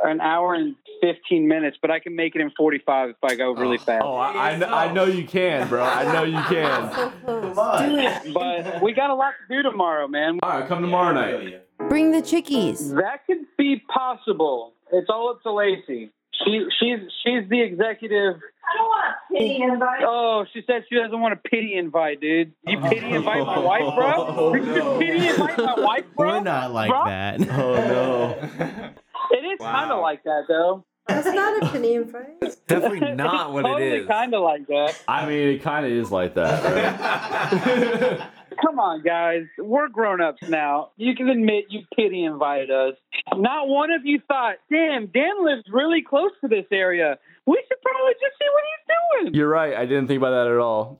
An 0.04 0.20
hour 0.20 0.54
and 0.54 0.76
15 1.04 1.48
minutes, 1.48 1.78
but 1.82 1.92
I 1.92 2.00
can 2.00 2.16
make 2.16 2.34
it 2.34 2.42
in 2.42 2.50
45 2.52 3.10
if 3.10 3.16
I 3.24 3.36
go 3.36 3.52
really 3.52 3.78
oh. 3.78 3.84
fast. 3.84 4.04
Oh, 4.06 4.16
I, 4.16 4.54
I, 4.54 4.58
kn- 4.58 4.74
I 4.74 4.94
know 4.94 5.04
you 5.04 5.26
can, 5.26 5.68
bro. 5.68 5.84
I 5.84 6.14
know 6.14 6.24
you 6.24 6.42
can. 6.44 7.12
Do 7.26 7.98
it. 7.98 8.34
But 8.34 8.82
we 8.82 8.94
got 8.94 9.10
a 9.10 9.16
lot 9.16 9.34
to 9.42 9.56
do 9.56 9.64
tomorrow, 9.64 10.08
man. 10.08 10.40
All 10.42 10.50
right, 10.50 10.68
come 10.68 10.82
tomorrow 10.82 11.14
night. 11.14 11.62
Bring 11.90 12.12
the 12.12 12.22
chickies. 12.22 12.96
That 12.96 13.26
could 13.28 13.46
be 13.58 13.82
possible. 13.94 14.74
It's 14.94 15.10
all 15.10 15.30
up 15.30 15.42
to 15.44 15.52
Lacey. 15.52 16.12
She 16.46 16.66
she's 16.80 17.00
she's 17.24 17.50
the 17.50 17.62
executive. 17.62 18.36
I 18.64 18.78
don't 18.78 18.88
want 18.88 19.06
a 19.06 19.34
pity 19.34 19.62
invite. 19.62 20.02
Oh, 20.06 20.46
she 20.54 20.62
said 20.66 20.84
she 20.90 20.96
doesn't 20.96 21.20
want 21.20 21.34
a 21.34 21.50
pity 21.50 21.76
invite, 21.76 22.22
dude. 22.22 22.54
You 22.66 22.80
oh. 22.82 22.90
pity 22.90 23.12
invite 23.12 23.46
my 23.46 23.60
wife, 23.60 23.96
bro? 23.96 24.14
Oh, 24.36 24.56
you 24.56 24.66
just 24.66 25.00
pity 25.00 25.28
invite 25.28 25.58
my 25.58 25.80
wife, 25.80 26.06
bro? 26.16 26.28
We're 26.28 26.42
not 26.42 26.72
like 26.72 26.90
Bro? 26.90 27.06
that. 27.06 27.42
Oh 27.52 27.74
no. 27.76 28.90
It 29.32 29.46
is 29.46 29.60
kind 29.60 29.92
of 29.92 30.02
like 30.02 30.24
that, 30.24 30.44
though. 30.48 30.86
That's 31.08 31.26
not 31.28 31.64
a 31.64 31.70
penny 31.72 31.96
invite. 31.96 32.40
Definitely 32.68 33.16
not 33.16 33.52
what 33.52 33.64
totally 33.64 33.88
it 33.88 34.02
is. 34.02 34.08
kind 34.08 34.34
of 34.34 34.42
like 34.44 34.68
that. 34.68 35.00
I 35.08 35.26
mean, 35.28 35.50
it 35.50 35.62
kind 35.64 35.86
of 35.86 35.92
is 35.92 36.12
like 36.12 36.36
that. 36.36 36.64
Right? 36.64 38.30
Come 38.62 38.80
on, 38.80 39.02
guys. 39.04 39.44
We're 39.58 39.90
grown 39.90 40.22
ups 40.22 40.42
now. 40.48 40.92
You 40.96 41.16
can 41.16 41.28
admit 41.30 41.66
you 41.70 41.82
pity 41.96 42.24
invited 42.24 42.70
us. 42.72 42.94
Not 43.36 43.68
one 43.68 43.92
of 43.92 44.06
you 44.06 44.22
thought, 44.28 44.56
damn, 44.72 45.08
Dan 45.08 45.44
lives 45.44 45.64
really 45.72 46.02
close 46.08 46.32
to 46.42 46.48
this 46.48 46.66
area. 46.72 47.18
We 47.46 47.62
should 47.68 47.82
probably 47.82 48.14
just 48.14 48.38
see 48.40 48.48
what 48.54 48.64
he's 48.70 49.24
doing. 49.26 49.36
You're 49.36 49.50
right. 49.50 49.74
I 49.76 49.86
didn't 49.86 50.08
think 50.08 50.20
about 50.20 50.32
that 50.46 50.52
at 50.52 50.58
all. 50.60 51.00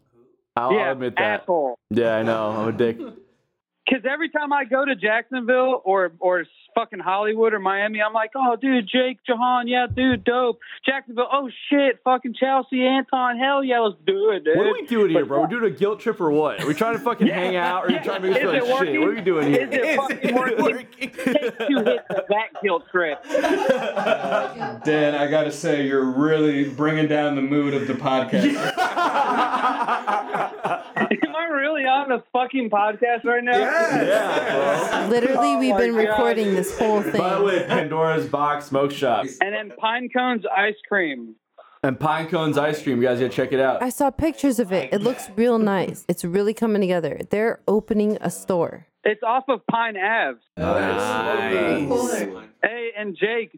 I'll, 0.58 0.74
yeah, 0.74 0.80
I'll 0.80 0.92
admit 0.94 1.16
that. 1.16 1.42
asshole. 1.42 1.78
Yeah, 1.92 2.16
I 2.18 2.24
know. 2.24 2.50
I'm 2.52 2.68
a 2.68 2.72
dick. 2.72 2.98
Because 3.86 4.06
every 4.10 4.30
time 4.30 4.54
I 4.54 4.66
go 4.66 4.86
to 4.86 4.96
Jacksonville 4.96 5.82
or 5.84 6.12
or 6.20 6.46
fucking 6.76 7.00
Hollywood 7.00 7.54
or 7.54 7.60
Miami, 7.60 8.02
I'm 8.02 8.14
like, 8.14 8.32
oh, 8.36 8.56
dude, 8.56 8.88
Jake, 8.88 9.20
Jahan, 9.26 9.68
yeah, 9.68 9.88
dude, 9.94 10.24
dope. 10.24 10.60
Jacksonville, 10.86 11.28
oh 11.32 11.50
shit, 11.70 12.00
fucking 12.04 12.34
Chelsea, 12.34 12.86
Anton, 12.86 13.38
hell 13.38 13.64
yeah, 13.64 13.80
let's 13.80 14.00
do 14.06 14.32
it, 14.32 14.44
dude. 14.44 14.58
What 14.58 14.68
are 14.68 14.74
we 14.74 14.86
doing 14.86 15.12
here, 15.12 15.26
bro? 15.26 15.42
We're 15.42 15.48
doing 15.48 15.74
a 15.74 15.76
guilt 15.76 16.00
trip 16.00 16.20
or 16.20 16.32
what? 16.32 16.62
Are 16.62 16.68
we 16.68 16.74
trying 16.74 16.94
to 16.94 17.00
fucking 17.00 17.28
hang 17.28 17.56
out 17.56 17.84
or 17.84 17.88
are 17.88 17.92
you 17.92 18.00
trying 18.04 18.22
to 18.22 18.30
make 18.30 18.38
us 18.38 18.42
feel 18.42 18.52
like 18.52 18.62
it 18.64 18.66
shit? 18.66 19.00
What 19.00 19.10
are 19.10 19.16
we 19.16 19.22
doing 19.22 19.48
here? 19.54 19.68
Is 19.68 19.70
it 19.72 19.96
fucking 19.98 20.36
working? 20.36 20.88
Take 21.00 21.58
two 21.68 21.78
hits 21.78 22.06
of 22.10 22.24
that 22.30 22.50
guilt 22.62 22.84
trip. 22.92 23.24
Dan, 24.84 25.16
I 25.16 25.28
gotta 25.30 25.52
say, 25.52 25.86
you're 25.86 26.06
really 26.06 26.70
bringing 26.70 27.08
down 27.08 27.36
the 27.36 27.42
mood 27.42 27.74
of 27.74 27.88
the 27.88 27.94
podcast. 27.94 28.46
Am 28.46 28.58
I 28.78 30.03
really 32.14 32.24
the 32.24 32.40
fucking 32.40 32.70
podcast 32.70 33.24
right 33.26 33.44
now? 33.44 33.58
Yeah, 33.58 35.08
Literally, 35.10 35.54
oh 35.54 35.60
we've 35.60 35.72
my 35.72 35.78
been 35.80 35.92
God. 35.94 36.00
recording 36.00 36.54
this 36.56 36.78
whole 36.78 37.02
bro. 37.02 37.12
By 37.12 37.30
the 37.30 37.36
thing. 37.36 37.44
way, 37.46 37.64
Pandora's 37.68 38.28
Box 38.28 38.66
Smoke 38.68 38.92
Shop 38.92 39.26
And 39.42 39.54
then 39.54 39.72
pine 39.78 40.10
cones 40.10 40.44
ice 40.56 40.76
cream. 40.88 41.36
and 41.84 42.00
Pine 42.00 42.30
Cones 42.30 42.58
Ice 42.58 42.82
Cream. 42.82 43.02
You 43.02 43.08
guys 43.10 43.20
gotta 43.20 43.30
check 43.30 43.52
it 43.52 43.60
out. 43.60 43.84
I 43.84 43.90
saw 43.90 44.10
pictures 44.10 44.60
of 44.60 44.72
it. 44.72 44.94
It 44.94 45.02
looks 45.02 45.30
real 45.36 45.60
nice. 45.60 46.06
It's 46.08 46.24
really 46.24 46.54
coming 46.54 46.82
together. 46.82 47.20
They're 47.30 47.60
opening 47.68 48.18
a 48.22 48.30
store. 48.32 48.88
It's 49.06 49.22
off 49.22 49.44
of 49.50 49.60
Pine 49.70 49.98
Ave. 49.98 50.40
Nice. 50.56 52.48
Hey, 52.64 52.92
and 52.98 53.18
Jake, 53.20 53.52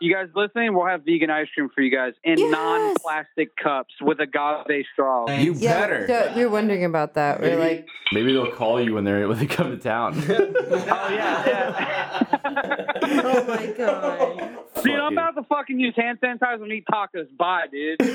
you 0.00 0.14
guys 0.14 0.28
listening? 0.36 0.72
We'll 0.74 0.86
have 0.86 1.04
vegan 1.04 1.30
ice 1.30 1.48
cream 1.52 1.68
for 1.74 1.80
you 1.80 1.90
guys 1.90 2.12
in 2.22 2.38
Yes. 2.38 2.52
non-plastic 2.52 3.56
cups 3.56 3.92
with 4.00 4.20
a 4.20 4.22
agave 4.22 4.84
straws. 4.92 5.30
You 5.42 5.54
Yeah, 5.54 5.80
better. 5.80 6.06
d- 6.06 6.32
we 6.36 6.44
were 6.44 6.50
wondering 6.52 6.84
about 6.84 7.14
that. 7.14 7.40
We're 7.40 7.58
like, 7.58 7.88
Maybe 8.12 8.32
they'll 8.32 8.52
call 8.52 8.80
you 8.80 8.94
when 8.94 9.02
they're 9.02 9.26
when 9.26 9.38
they 9.38 9.46
come 9.46 9.72
to 9.72 9.78
town. 9.78 10.14
Oh 10.28 11.08
yeah, 11.10 11.44
yeah. 11.46 12.22
oh 13.24 13.44
my 13.48 13.66
god. 13.76 14.58
Dude, 14.84 14.94
I'm 15.00 15.12
about 15.12 15.34
to 15.34 15.42
fucking 15.44 15.80
use 15.80 15.94
hand 15.96 16.18
sanitizer 16.20 16.62
and 16.62 16.72
eat 16.72 16.84
tacos. 16.90 17.26
Bye, 17.36 17.66
dude. 17.70 18.00
hey, 18.02 18.08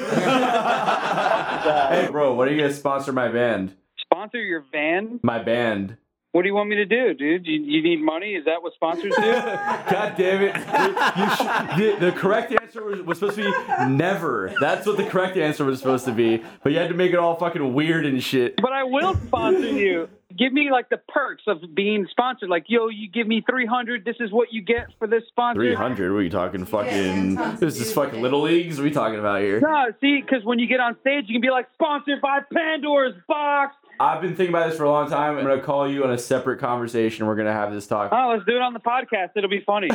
bro, 2.12 2.33
what 2.36 2.47
are 2.47 2.51
you 2.51 2.57
gonna 2.62 2.73
sponsor 2.73 3.12
my 3.12 3.27
band? 3.27 3.75
Sponsor 3.99 4.39
your 4.41 4.63
van? 4.71 5.19
My 5.23 5.39
band. 5.43 5.97
What 6.38 6.43
do 6.43 6.50
you 6.50 6.54
want 6.54 6.69
me 6.69 6.76
to 6.76 6.86
do, 6.86 7.15
dude? 7.15 7.47
You, 7.47 7.60
you 7.60 7.82
need 7.82 8.00
money? 8.00 8.36
Is 8.36 8.45
that 8.45 8.62
what 8.62 8.71
sponsors 8.76 9.12
do? 9.15 9.21
God 9.23 10.13
damn 10.15 10.43
it! 10.43 10.56
You, 10.56 11.23
you 11.23 11.30
should, 11.36 12.00
the, 12.00 12.06
the 12.06 12.12
correct 12.12 12.52
answer 12.52 12.67
answer 12.67 12.84
was, 12.84 13.02
was 13.02 13.19
supposed 13.19 13.38
to 13.38 13.43
be 13.43 13.89
never. 13.89 14.54
That's 14.60 14.86
what 14.86 14.97
the 14.97 15.06
correct 15.06 15.38
answer 15.38 15.65
was 15.65 15.80
supposed 15.80 16.06
to 16.06 16.12
be. 16.12 16.43
But 16.63 16.71
you 16.71 16.80
had 16.80 16.89
to 16.89 16.95
make 16.95 17.12
it 17.12 17.17
all 17.17 17.36
fucking 17.36 17.73
weird 17.73 18.06
and 18.06 18.21
shit. 18.21 18.56
But 18.58 18.73
I 18.73 18.84
will 18.84 19.15
sponsor 19.15 19.67
you. 19.67 20.10
Give 20.38 20.54
me 20.54 20.69
like 20.71 20.89
the 20.89 20.97
perks 20.97 21.43
of 21.47 21.62
being 21.73 22.06
sponsored. 22.12 22.50
Like, 22.50 22.65
yo, 22.67 22.89
you 22.89 23.10
give 23.10 23.26
me 23.26 23.43
three 23.50 23.65
hundred. 23.65 24.06
This 24.06 24.17
is 24.19 24.32
what 24.32 24.54
you 24.54 24.62
get 24.62 24.88
for 25.00 25.08
this 25.08 25.23
sponsor. 25.30 25.62
Three 25.62 25.73
hundred? 25.73 26.12
What 26.12 26.19
are 26.19 26.23
you 26.23 26.30
talking? 26.30 26.65
Fucking? 26.65 27.36
This 27.60 27.80
is 27.80 27.91
fucking 27.93 28.21
little 28.21 28.41
leagues. 28.41 28.78
What 28.78 28.82
are 28.82 28.86
we 28.86 28.91
talking 28.91 29.19
about 29.19 29.41
here? 29.41 29.60
No, 29.60 29.88
see, 30.00 30.21
because 30.21 30.43
when 30.45 30.60
you 30.60 30.67
get 30.67 30.80
on 30.80 30.97
stage, 31.00 31.26
you 31.28 31.34
can 31.34 31.41
be 31.41 31.50
like 31.50 31.67
sponsored 31.73 32.21
by 32.21 32.41
Pandora's 32.54 33.15
Box. 33.28 33.76
I've 33.99 34.21
been 34.21 34.36
thinking 34.36 34.53
about 34.53 34.69
this 34.69 34.77
for 34.77 34.83
a 34.83 34.91
long 34.91 35.10
time. 35.10 35.38
I'm 35.38 35.43
gonna 35.43 35.60
call 35.62 35.89
you 35.89 36.03
on 36.03 36.12
a 36.12 36.17
separate 36.17 36.60
conversation. 36.60 37.25
We're 37.25 37.36
gonna 37.36 37.51
have 37.53 37.73
this 37.73 37.88
talk. 37.88 38.12
Oh, 38.12 38.29
let's 38.33 38.45
do 38.45 38.55
it 38.55 38.62
on 38.62 38.73
the 38.73 38.79
podcast. 38.79 39.31
It'll 39.36 39.49
be 39.49 39.62
funny. 39.62 39.89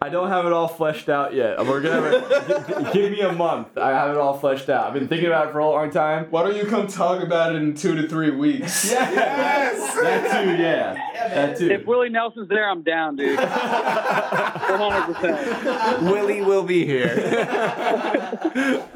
I 0.00 0.08
don't 0.10 0.28
have 0.28 0.46
it 0.46 0.52
all 0.52 0.68
fleshed 0.68 1.08
out 1.08 1.34
yet. 1.34 1.58
We're 1.66 1.80
gonna 1.80 2.90
give 2.92 3.10
me 3.10 3.20
a 3.22 3.32
month. 3.32 3.76
I 3.76 3.90
have 3.90 4.10
it 4.10 4.16
all 4.18 4.38
fleshed 4.38 4.68
out. 4.68 4.86
I've 4.86 4.94
been 4.94 5.08
thinking 5.08 5.26
about 5.26 5.48
it 5.48 5.52
for 5.52 5.58
a 5.58 5.68
long 5.68 5.90
time. 5.90 6.26
Why 6.30 6.44
don't 6.44 6.54
you 6.56 6.64
come 6.66 6.86
talk 6.86 7.20
about 7.22 7.54
it 7.54 7.62
in 7.62 7.74
two 7.74 7.96
to 8.00 8.08
three 8.08 8.30
weeks? 8.30 8.94
Yes! 9.16 9.94
That 9.96 10.44
too, 10.44 10.50
yeah. 10.62 10.94
That 11.28 11.56
too. 11.58 11.70
if 11.70 11.86
Willie 11.86 12.08
Nelson's 12.08 12.48
there, 12.48 12.68
I'm 12.68 12.82
down, 12.82 13.16
dude. 13.16 13.36
One 13.38 13.46
hundred 13.46 15.14
percent. 15.14 16.02
Willie 16.02 16.42
will 16.42 16.62
be 16.62 16.84
here. 16.84 17.10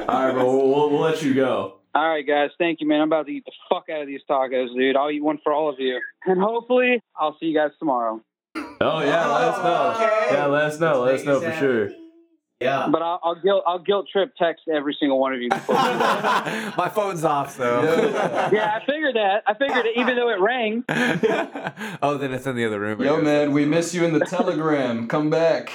All 0.08 0.26
right, 0.26 0.32
bro. 0.32 0.44
We'll, 0.44 0.68
we'll, 0.68 0.90
we'll 0.90 1.00
let 1.00 1.22
you 1.22 1.34
go. 1.34 1.79
All 1.94 2.08
right, 2.08 2.26
guys. 2.26 2.50
Thank 2.58 2.80
you, 2.80 2.86
man. 2.86 3.00
I'm 3.00 3.08
about 3.08 3.26
to 3.26 3.32
eat 3.32 3.44
the 3.44 3.52
fuck 3.68 3.88
out 3.90 4.00
of 4.00 4.06
these 4.06 4.20
tacos, 4.28 4.74
dude. 4.76 4.96
I'll 4.96 5.10
eat 5.10 5.22
one 5.22 5.38
for 5.42 5.52
all 5.52 5.68
of 5.68 5.76
you, 5.78 6.00
and 6.24 6.40
hopefully, 6.40 7.02
I'll 7.16 7.36
see 7.40 7.46
you 7.46 7.58
guys 7.58 7.70
tomorrow. 7.78 8.20
Oh 8.56 9.00
yeah, 9.00 9.26
let 9.26 9.48
us 9.48 9.64
know. 9.64 10.32
Yeah, 10.32 10.46
let 10.46 10.64
us 10.64 10.80
know. 10.80 11.02
Let 11.02 11.14
us 11.16 11.24
know 11.24 11.40
for 11.40 11.52
sure. 11.52 11.90
Yeah. 12.60 12.88
But 12.92 13.00
I'll, 13.00 13.18
I'll 13.24 13.40
guilt 13.40 13.64
I'll 13.66 13.78
guilt 13.78 14.06
trip 14.12 14.34
text 14.38 14.64
every 14.72 14.94
single 15.00 15.18
one 15.18 15.32
of 15.32 15.40
you. 15.40 15.48
Before 15.48 15.76
you 15.76 15.92
do 15.92 15.98
that. 15.98 16.74
My 16.76 16.90
phone's 16.90 17.24
off, 17.24 17.56
so. 17.56 17.82
yeah, 18.52 18.78
I 18.80 18.84
figured 18.84 19.16
that. 19.16 19.42
I 19.46 19.54
figured 19.54 19.86
it, 19.86 19.96
even 19.96 20.14
though 20.14 20.28
it 20.28 20.40
rang. 20.40 20.84
oh, 22.02 22.18
then 22.18 22.34
it's 22.34 22.46
in 22.46 22.56
the 22.56 22.66
other 22.66 22.78
room. 22.78 23.00
Yo, 23.00 23.16
guess. 23.16 23.24
man, 23.24 23.52
we 23.52 23.64
miss 23.64 23.94
you 23.94 24.04
in 24.04 24.12
the 24.12 24.26
telegram. 24.26 25.08
Come 25.08 25.30
back. 25.30 25.72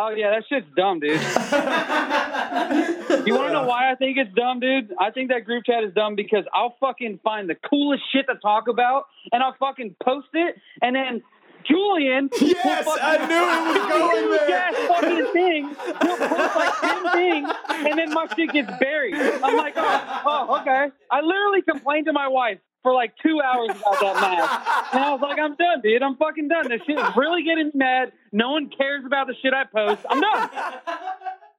Oh 0.00 0.10
yeah, 0.10 0.30
that 0.30 0.44
shit's 0.48 0.68
dumb, 0.76 1.00
dude. 1.00 1.10
you 3.26 3.34
want 3.34 3.48
to 3.48 3.52
know 3.52 3.57
why 3.68 3.92
I 3.92 3.94
think 3.94 4.16
it's 4.16 4.34
dumb, 4.34 4.60
dude? 4.60 4.92
I 4.98 5.10
think 5.10 5.28
that 5.28 5.44
group 5.44 5.64
chat 5.64 5.84
is 5.84 5.92
dumb 5.94 6.16
because 6.16 6.44
I'll 6.52 6.74
fucking 6.80 7.20
find 7.22 7.48
the 7.48 7.54
coolest 7.54 8.02
shit 8.12 8.26
to 8.26 8.34
talk 8.36 8.68
about, 8.68 9.04
and 9.30 9.42
I'll 9.42 9.56
fucking 9.60 9.96
post 10.02 10.28
it, 10.32 10.56
and 10.82 10.96
then 10.96 11.22
Julian. 11.66 12.30
Yes, 12.40 12.86
will 12.86 12.96
fucking, 12.96 13.02
I 13.02 13.26
knew 13.28 13.44
it 13.44 13.78
was 13.78 13.88
going 13.92 14.30
there. 14.30 14.48
Yes, 14.48 14.88
fucking 14.88 15.32
thing. 15.32 15.76
He'll 16.02 16.16
post 16.16 16.56
like 16.56 16.80
ten 16.80 17.12
things, 17.12 17.50
and 17.68 17.98
then 17.98 18.14
my 18.14 18.26
shit 18.34 18.52
gets 18.52 18.70
buried. 18.80 19.14
I'm 19.14 19.56
like, 19.56 19.74
oh, 19.76 20.22
oh, 20.26 20.60
okay. 20.60 20.88
I 21.10 21.20
literally 21.20 21.62
complained 21.62 22.06
to 22.06 22.12
my 22.12 22.28
wife 22.28 22.58
for 22.82 22.94
like 22.94 23.12
two 23.22 23.40
hours 23.40 23.70
about 23.70 24.00
that 24.00 24.14
match. 24.20 24.94
And 24.94 25.04
I 25.04 25.10
was 25.12 25.20
like, 25.20 25.38
I'm 25.38 25.56
done, 25.56 25.80
dude. 25.82 26.02
I'm 26.02 26.16
fucking 26.16 26.48
done. 26.48 26.68
This 26.68 26.80
shit 26.86 26.98
is 26.98 27.16
really 27.16 27.42
getting 27.42 27.70
mad. 27.74 28.12
No 28.32 28.52
one 28.52 28.70
cares 28.70 29.04
about 29.04 29.26
the 29.26 29.34
shit 29.42 29.52
I 29.52 29.64
post. 29.64 30.02
I'm 30.08 30.20
done. 30.20 30.50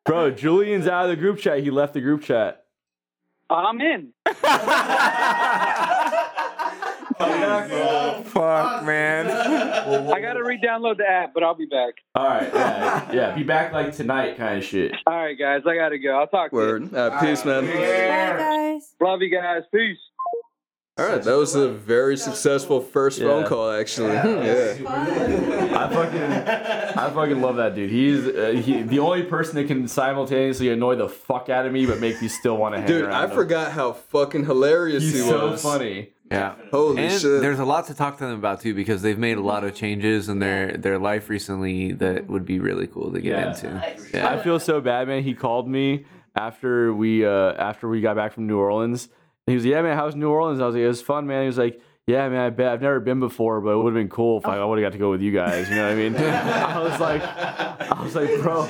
Bro, 0.06 0.32
Julian's 0.32 0.88
out 0.88 1.06
of 1.06 1.10
the 1.12 1.16
group 1.16 1.40
chat. 1.40 1.60
He 1.60 1.70
left 1.70 1.94
the 1.94 2.02
group 2.02 2.24
chat. 2.24 2.66
I'm 3.50 3.82
in. 3.82 4.14
Fuck, 8.30 8.84
man. 8.86 9.30
I 9.30 10.22
gotta 10.22 10.44
re-download 10.44 10.98
the 10.98 11.08
app, 11.10 11.34
but 11.34 11.44
I'll 11.44 11.56
be 11.56 11.66
back. 11.66 11.96
All 12.16 12.26
right, 12.26 12.50
yeah, 12.54 13.12
yeah. 13.12 13.36
Be 13.36 13.44
back 13.44 13.74
like 13.74 13.96
tonight, 13.96 14.38
kind 14.38 14.58
of 14.60 14.64
shit. 14.64 14.94
All 15.06 15.16
right, 15.16 15.38
guys. 15.38 15.62
I 15.66 15.76
gotta 15.76 15.98
go. 15.98 16.18
I'll 16.18 16.28
talk 16.28 16.52
to 16.52 16.56
Word. 16.56 16.94
Uh, 16.94 17.20
peace, 17.20 17.44
man. 17.44 17.66
Bye, 17.66 17.74
guys. 17.74 18.94
Love 19.02 19.22
you 19.22 19.30
guys. 19.36 19.64
Peace. 19.74 19.98
All 21.00 21.06
right, 21.06 21.24
that 21.24 21.36
was 21.38 21.56
a 21.56 21.70
very 21.70 22.18
successful 22.18 22.82
first 22.82 23.20
phone 23.20 23.44
Yeah. 23.44 23.48
call, 23.48 23.72
actually. 23.72 24.14
Yeah. 24.14 24.76
I 24.86 25.90
fucking, 25.94 26.22
I 26.22 27.10
fucking 27.12 27.42
love 27.42 27.56
that 27.58 27.76
dude. 27.76 27.90
He's 27.90 28.28
uh, 28.28 28.62
he, 28.64 28.82
the 28.84 29.00
only 29.00 29.24
person 29.24 29.56
that 29.56 29.68
can 29.68 29.88
simultaneously 29.88 30.70
annoy 30.70 30.96
the 30.96 31.08
fuck 31.10 31.50
out 31.50 31.66
of 31.66 31.72
me, 31.74 31.86
but 31.86 32.00
make 32.00 32.22
me 32.22 32.28
still 32.28 32.58
want 32.58 32.76
to 32.76 32.82
hang 32.82 32.86
out. 32.86 32.88
Dude, 32.88 33.02
around. 33.06 33.14
I 33.14 33.24
him. 33.26 33.32
forgot 33.32 33.72
how 33.72 33.94
fucking 33.94 34.46
hilarious 34.46 35.04
He's 35.04 35.14
he 35.14 35.20
so 35.22 35.52
was. 35.52 35.62
funny. 35.64 36.10
Yeah. 36.32 36.56
Holy 36.70 37.04
and 37.06 37.12
shit. 37.20 37.42
there's 37.42 37.58
a 37.60 37.66
lot 37.66 37.88
to 37.88 37.96
talk 37.96 38.18
to 38.20 38.26
them 38.26 38.38
about 38.38 38.62
too 38.62 38.76
because 38.76 39.02
they've 39.02 39.18
made 39.18 39.38
a 39.38 39.42
lot 39.42 39.64
of 39.64 39.74
changes 39.74 40.30
in 40.30 40.38
their 40.40 40.74
their 40.78 41.00
life 41.00 41.28
recently 41.28 41.94
that 41.94 42.28
would 42.28 42.46
be 42.46 42.60
really 42.60 42.86
cool 42.86 43.12
to 43.12 43.20
get 43.20 43.32
Yeah. 43.36 43.50
into. 43.50 44.10
Yeah. 44.14 44.30
I 44.30 44.38
feel 44.44 44.60
so 44.60 44.80
bad, 44.80 45.08
man. 45.08 45.24
He 45.24 45.34
called 45.34 45.68
me 45.68 46.06
after 46.36 46.94
we 46.94 47.26
uh 47.26 47.54
after 47.54 47.90
we 47.90 48.02
got 48.02 48.16
back 48.16 48.34
from 48.34 48.46
New 48.46 48.60
Orleans. 48.60 49.10
He 49.50 49.56
was, 49.56 49.66
like, 49.66 49.72
yeah, 49.72 49.82
man, 49.82 49.98
how's 49.98 50.16
New 50.16 50.30
Orleans? 50.30 50.62
I 50.62 50.66
was 50.66 50.76
like, 50.76 50.84
it 50.84 50.88
was 50.88 51.02
fun, 51.02 51.28
man. 51.28 51.42
He 51.42 51.48
was 51.48 51.58
like, 51.58 51.82
yeah, 52.10 52.28
man, 52.28 52.40
I 52.40 52.50
bet 52.50 52.74
I've 52.74 52.82
never 52.82 53.00
been 53.00 53.20
before, 53.20 53.62
but 53.62 53.72
it 53.72 53.78
would 53.78 53.94
have 53.94 54.02
been 54.02 54.10
cool 54.10 54.40
if 54.40 54.46
I 54.48 54.64
would 54.64 54.80
have 54.80 54.86
got 54.86 54.94
to 54.94 54.98
go 54.98 55.12
with 55.12 55.22
you 55.22 55.32
guys. 55.32 55.70
You 55.70 55.76
know 55.76 55.84
what 55.84 55.92
I 55.92 55.96
mean? 55.96 56.16
I 56.18 56.80
was 56.80 57.00
like, 57.00 57.22
I 57.22 58.02
was 58.02 58.16
like, 58.16 58.42
bro, 58.42 58.68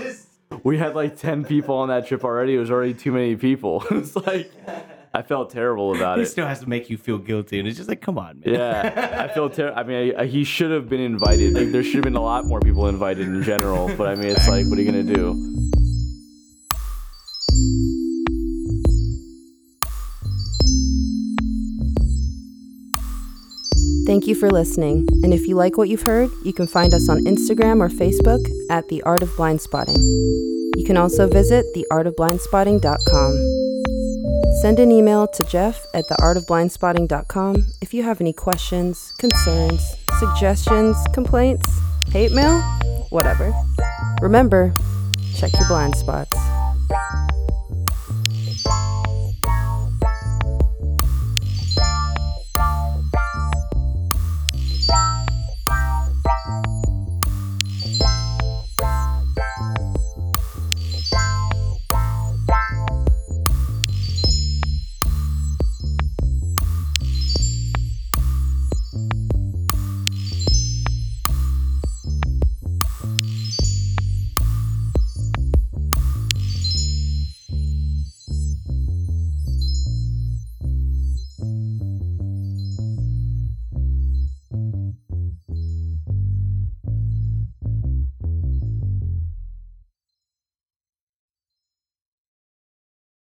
we 0.63 0.78
had 0.78 0.94
like 0.94 1.15
ten 1.15 1.46
people 1.46 1.76
on 1.76 1.88
that 1.88 2.06
trip 2.08 2.26
already. 2.26 2.56
It 2.56 2.60
was 2.60 2.70
already 2.70 2.94
too 2.94 3.13
many 3.13 3.38
people. 3.38 3.86
it's 3.92 4.13
like, 4.15 4.52
I 5.13 5.22
felt 5.22 5.52
terrible 5.52 5.96
about 5.96 6.18
He 6.18 6.24
it. 6.24 6.26
He 6.26 6.32
still 6.32 6.48
has 6.48 6.60
to 6.60 6.68
make 6.68 6.89
you 6.89 6.98
feel 6.98 7.18
guilty, 7.18 7.60
and 7.60 7.68
it's 7.68 7.78
just 7.78 7.88
like, 7.88 8.02
come 8.02 8.18
on, 8.18 8.42
man. 8.42 8.56
Yeah, 8.56 9.26
I 9.30 9.34
feel 9.34 9.50
terrible. 9.50 9.80
I 9.80 9.84
mean, 9.84 10.15
I, 10.18 10.24
I, 10.24 10.26
he 10.26 10.44
should 10.44 10.72
have 10.72 10.89
been 10.89 11.00
invited. 11.00 11.54
Like, 11.54 11.72
there 11.72 11.82
should 11.84 11.96
have 11.96 12.04
been 12.04 12.18
a 12.18 12.22
lot 12.22 12.46
more 12.46 12.60
people 12.60 12.88
invited 12.88 13.26
in 13.26 13.42
general. 13.44 13.88
But 13.96 14.08
I 14.10 14.15
mean, 14.15 14.32
it's 14.32 14.48
like, 14.50 14.65
what 14.68 14.78
are 14.78 14.82
you 14.82 14.92
gonna 14.92 15.04
do? 15.04 15.59
Thank 24.10 24.26
you 24.26 24.34
for 24.34 24.50
listening. 24.50 25.08
And 25.24 25.36
if 25.36 25.45
you 25.45 25.56
like 25.56 25.78
what 25.78 25.88
you've 25.88 26.02
heard, 26.02 26.32
you 26.43 26.52
can 26.52 26.65
find 26.65 26.95
us 26.95 27.10
on 27.10 27.26
Instagram 27.26 27.80
or 27.80 27.89
Facebook 27.89 28.43
at 28.72 28.88
The 28.88 29.04
Art 29.04 29.22
of 29.22 29.30
Blind 29.38 29.62
Spotting. 29.62 30.02
You 30.76 30.84
can 30.84 30.98
also 30.98 31.28
visit 31.28 31.63
theartofblindspotting.com. 31.76 33.84
Send 34.63 34.80
an 34.80 34.91
email 34.91 35.28
to 35.28 35.43
Jeff 35.43 35.86
at 35.93 36.06
theartofblindspotting.com 36.06 37.67
if 37.82 37.93
you 37.93 38.02
have 38.02 38.19
any 38.19 38.34
questions, 38.34 39.13
concerns, 39.19 39.95
suggestions, 40.17 40.98
complaints, 41.13 41.72
hate 42.12 42.32
mail, 42.32 42.60
whatever. 43.12 43.54
Remember, 44.24 44.74
check 45.36 45.54
your 45.54 45.67
blind 45.67 45.95
spots. 45.95 46.36